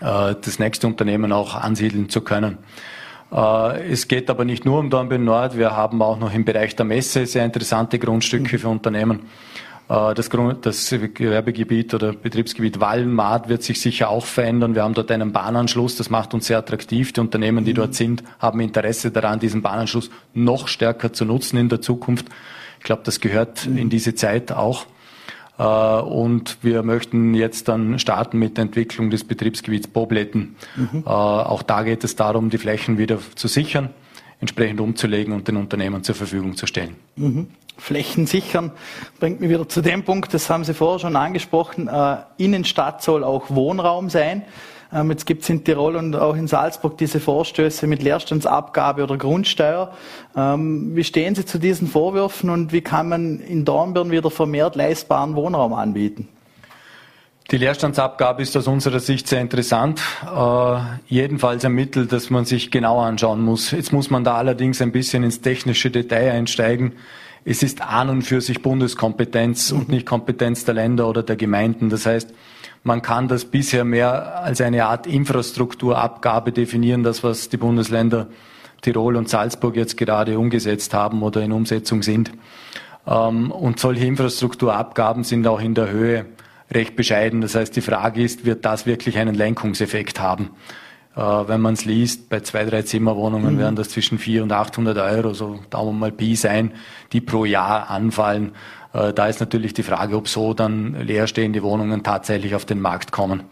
[0.01, 2.59] das nächste Unternehmen auch ansiedeln zu können.
[3.32, 5.57] Äh, es geht aber nicht nur um Dornbirn Nord.
[5.57, 9.20] Wir haben auch noch im Bereich der Messe sehr interessante Grundstücke für Unternehmen.
[9.88, 14.76] Das, Grund, das Gewerbegebiet oder Betriebsgebiet Wallenmaat wird sich sicher auch verändern.
[14.76, 17.12] Wir haben dort einen Bahnanschluss, das macht uns sehr attraktiv.
[17.12, 21.68] Die Unternehmen, die dort sind, haben Interesse daran, diesen Bahnanschluss noch stärker zu nutzen in
[21.68, 22.26] der Zukunft.
[22.78, 23.78] Ich glaube, das gehört mhm.
[23.78, 24.86] in diese Zeit auch.
[25.61, 30.57] Äh, und wir möchten jetzt dann starten mit der Entwicklung des Betriebsgebiets Bobletten.
[30.75, 31.05] Mhm.
[31.05, 33.91] Äh, auch da geht es darum, die Flächen wieder zu sichern,
[34.41, 36.97] entsprechend umzulegen und den Unternehmen zur Verfügung zu stellen.
[37.17, 37.49] Mhm.
[37.77, 38.73] Flächen sichern
[39.21, 43.23] bringt mich wieder zu dem Punkt, das haben Sie vorher schon angesprochen, äh, Innenstadt soll
[43.23, 44.43] auch Wohnraum sein.
[44.93, 49.16] Ähm, jetzt gibt es in Tirol und auch in Salzburg diese Vorstöße mit Leerstandsabgabe oder
[49.16, 49.93] Grundsteuer.
[50.36, 54.76] Ähm, wie stehen Sie zu diesen Vorwürfen und wie kann man in Dornbirn wieder vermehrt
[54.76, 56.28] leistbaren Wohnraum anbieten?
[57.51, 60.01] Die Leerstandsabgabe ist aus unserer Sicht sehr interessant.
[60.24, 60.76] Äh,
[61.09, 63.72] jedenfalls ein Mittel, das man sich genau anschauen muss.
[63.72, 66.93] Jetzt muss man da allerdings ein bisschen ins technische Detail einsteigen.
[67.45, 71.88] Es ist an und für sich Bundeskompetenz und nicht Kompetenz der Länder oder der Gemeinden.
[71.88, 72.32] Das heißt,
[72.83, 78.28] man kann das bisher mehr als eine Art Infrastrukturabgabe definieren, das was die Bundesländer
[78.81, 82.33] Tirol und Salzburg jetzt gerade umgesetzt haben oder in Umsetzung sind.
[83.07, 86.26] Ähm, und solche Infrastrukturabgaben sind auch in der Höhe
[86.70, 87.41] recht bescheiden.
[87.41, 90.51] Das heißt, die Frage ist, wird das wirklich einen Lenkungseffekt haben?
[91.16, 93.59] Äh, wenn man es liest, bei zwei, drei Zimmerwohnungen mhm.
[93.59, 96.72] werden das zwischen 400 und 800 Euro, so Daumen mal Pi sein,
[97.12, 98.53] die pro Jahr anfallen.
[98.93, 103.12] Äh, da ist natürlich die Frage, ob so dann leerstehende Wohnungen tatsächlich auf den Markt
[103.12, 103.45] kommen.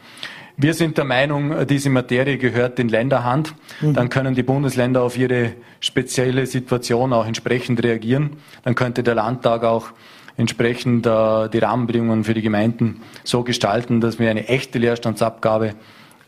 [0.60, 3.54] Wir sind der Meinung, diese Materie gehört in Länderhand.
[3.80, 3.94] Mhm.
[3.94, 8.38] Dann können die Bundesländer auf ihre spezielle Situation auch entsprechend reagieren.
[8.64, 9.90] Dann könnte der Landtag auch
[10.36, 15.74] entsprechend äh, die Rahmenbedingungen für die Gemeinden so gestalten, dass wir eine echte Leerstandsabgabe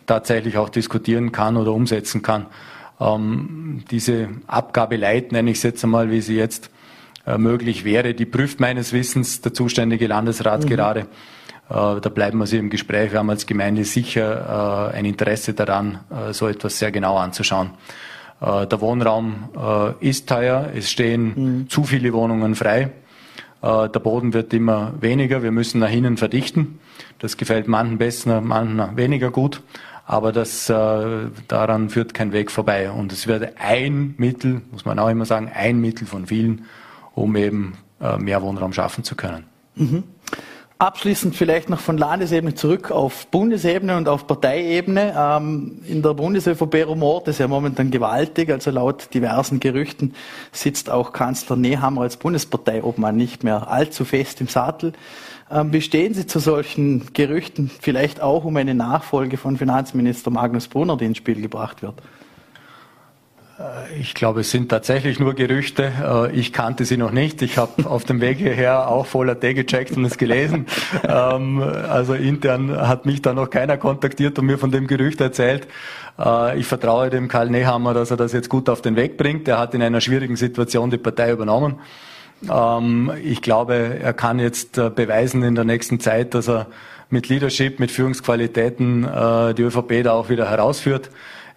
[0.06, 2.46] tatsächlich auch diskutieren kann oder umsetzen kann.
[3.00, 6.70] Ähm, diese Abgabe Leit nenne ich es jetzt einmal, wie sie jetzt
[7.38, 8.14] möglich wäre.
[8.14, 10.68] Die prüft meines Wissens der zuständige Landesrat mhm.
[10.68, 11.00] gerade.
[11.70, 13.12] Äh, da bleiben wir sie im Gespräch.
[13.12, 16.00] Wir haben als Gemeinde sicher äh, ein Interesse daran,
[16.32, 17.70] so etwas sehr genau anzuschauen.
[18.42, 19.50] Der Wohnraum
[20.00, 21.68] ist teuer, es stehen mhm.
[21.68, 22.90] zu viele Wohnungen frei.
[23.62, 26.78] Der Boden wird immer weniger, wir müssen nach innen verdichten.
[27.18, 29.60] Das gefällt manchen besser, manchen weniger gut.
[30.06, 32.90] Aber das, daran führt kein Weg vorbei.
[32.90, 36.64] Und es wird ein Mittel, muss man auch immer sagen, ein Mittel von vielen,
[37.20, 39.44] um eben äh, mehr Wohnraum schaffen zu können.
[39.76, 40.04] Mhm.
[40.78, 45.14] Abschließend vielleicht noch von Landesebene zurück auf Bundesebene und auf Parteiebene.
[45.14, 48.50] Ähm, in der Bundes-ÖVP rumort ist ja momentan gewaltig.
[48.50, 50.14] Also laut diversen Gerüchten
[50.52, 54.94] sitzt auch Kanzler Nehammer als Bundesparteiobmann nicht mehr allzu fest im Sattel.
[55.50, 57.70] Ähm, wie stehen Sie zu solchen Gerüchten?
[57.80, 61.96] Vielleicht auch um eine Nachfolge von Finanzminister Magnus Brunner, die ins Spiel gebracht wird.
[63.60, 65.92] Äh, ich glaube, es sind tatsächlich nur Gerüchte.
[66.02, 67.42] Äh, ich kannte sie noch nicht.
[67.42, 70.66] Ich habe auf dem Weg hierher auch voller T gecheckt und es gelesen.
[71.02, 75.66] Ähm, also intern hat mich da noch keiner kontaktiert und mir von dem Gerücht erzählt.
[76.18, 79.48] Äh, ich vertraue dem Karl Nehammer, dass er das jetzt gut auf den Weg bringt.
[79.48, 81.80] Er hat in einer schwierigen Situation die Partei übernommen.
[82.50, 86.66] Ähm, ich glaube, er kann jetzt beweisen in der nächsten Zeit, dass er
[87.08, 91.10] mit Leadership, mit Führungsqualitäten die ÖVP da auch wieder herausführt.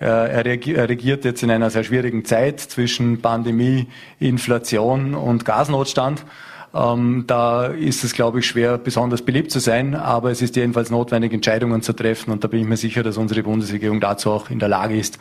[0.03, 3.87] Äh, er regiert jetzt in einer sehr schwierigen Zeit zwischen Pandemie,
[4.19, 6.25] Inflation und Gasnotstand.
[6.73, 10.89] Ähm, da ist es, glaube ich, schwer, besonders beliebt zu sein, aber es ist jedenfalls
[10.89, 14.49] notwendig, Entscheidungen zu treffen und da bin ich mir sicher, dass unsere Bundesregierung dazu auch
[14.49, 15.19] in der Lage ist.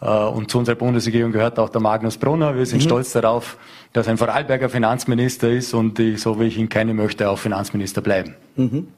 [0.00, 2.56] Äh, und zu unserer Bundesregierung gehört auch der Magnus Brunner.
[2.56, 2.86] Wir sind mhm.
[2.86, 3.58] stolz darauf,
[3.92, 8.00] dass ein Vorarlberger Finanzminister ist und ich, so wie ich ihn kenne, möchte auch Finanzminister
[8.00, 8.36] bleiben.
[8.56, 8.88] Mhm.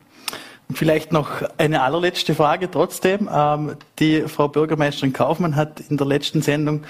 [0.72, 3.28] Vielleicht noch eine allerletzte Frage trotzdem.
[3.32, 6.82] Ähm, die Frau Bürgermeisterin Kaufmann hat in der letzten Sendung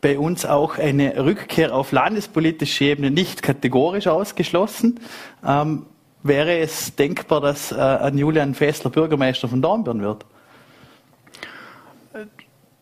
[0.00, 5.00] bei uns auch eine Rückkehr auf landespolitische Ebene nicht kategorisch ausgeschlossen.
[5.44, 5.86] Ähm,
[6.22, 10.24] wäre es denkbar, dass äh, ein Julian Fessler Bürgermeister von Dornbirn wird?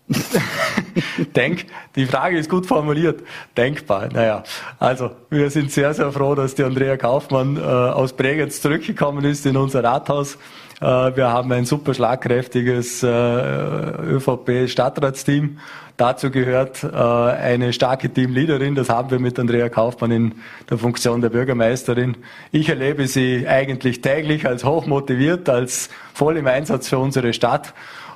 [1.34, 1.64] Denk,
[1.96, 3.22] die Frage ist gut formuliert.
[3.56, 4.08] Denkbar.
[4.12, 4.42] Naja,
[4.78, 9.46] also wir sind sehr, sehr froh, dass die Andrea Kaufmann äh, aus Bregenz zurückgekommen ist
[9.46, 10.36] in unser Rathaus.
[10.80, 15.58] Äh, wir haben ein super schlagkräftiges äh, ÖVP-Stadtratsteam.
[15.96, 18.74] Dazu gehört äh, eine starke Teamleaderin.
[18.74, 20.34] Das haben wir mit Andrea Kaufmann in
[20.68, 22.16] der Funktion der Bürgermeisterin.
[22.50, 27.74] Ich erlebe sie eigentlich täglich als hochmotiviert, als voll im Einsatz für unsere Stadt.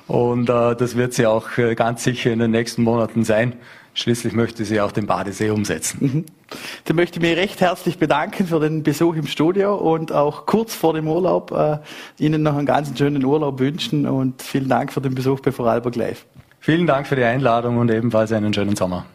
[0.09, 3.53] Und äh, das wird sie auch äh, ganz sicher in den nächsten Monaten sein.
[3.93, 5.97] Schließlich möchte sie auch den Badesee umsetzen.
[6.01, 6.25] Mhm.
[6.85, 10.73] Dann möchte ich mich recht herzlich bedanken für den Besuch im Studio und auch kurz
[10.73, 11.77] vor dem Urlaub äh,
[12.17, 15.95] Ihnen noch einen ganz schönen Urlaub wünschen und vielen Dank für den Besuch bei Vorarlberg
[15.95, 16.25] Live.
[16.59, 19.05] Vielen Dank für die Einladung und ebenfalls einen schönen Sommer.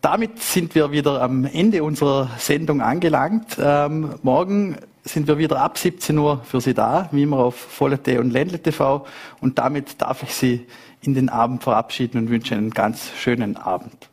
[0.00, 3.56] Damit sind wir wieder am Ende unserer Sendung angelangt.
[3.60, 7.98] Ähm, morgen sind wir wieder ab 17 Uhr für Sie da, wie immer auf Volle
[8.18, 9.06] und Ländle TV.
[9.40, 10.66] Und damit darf ich Sie
[11.02, 14.08] in den Abend verabschieden und wünsche einen ganz schönen Abend.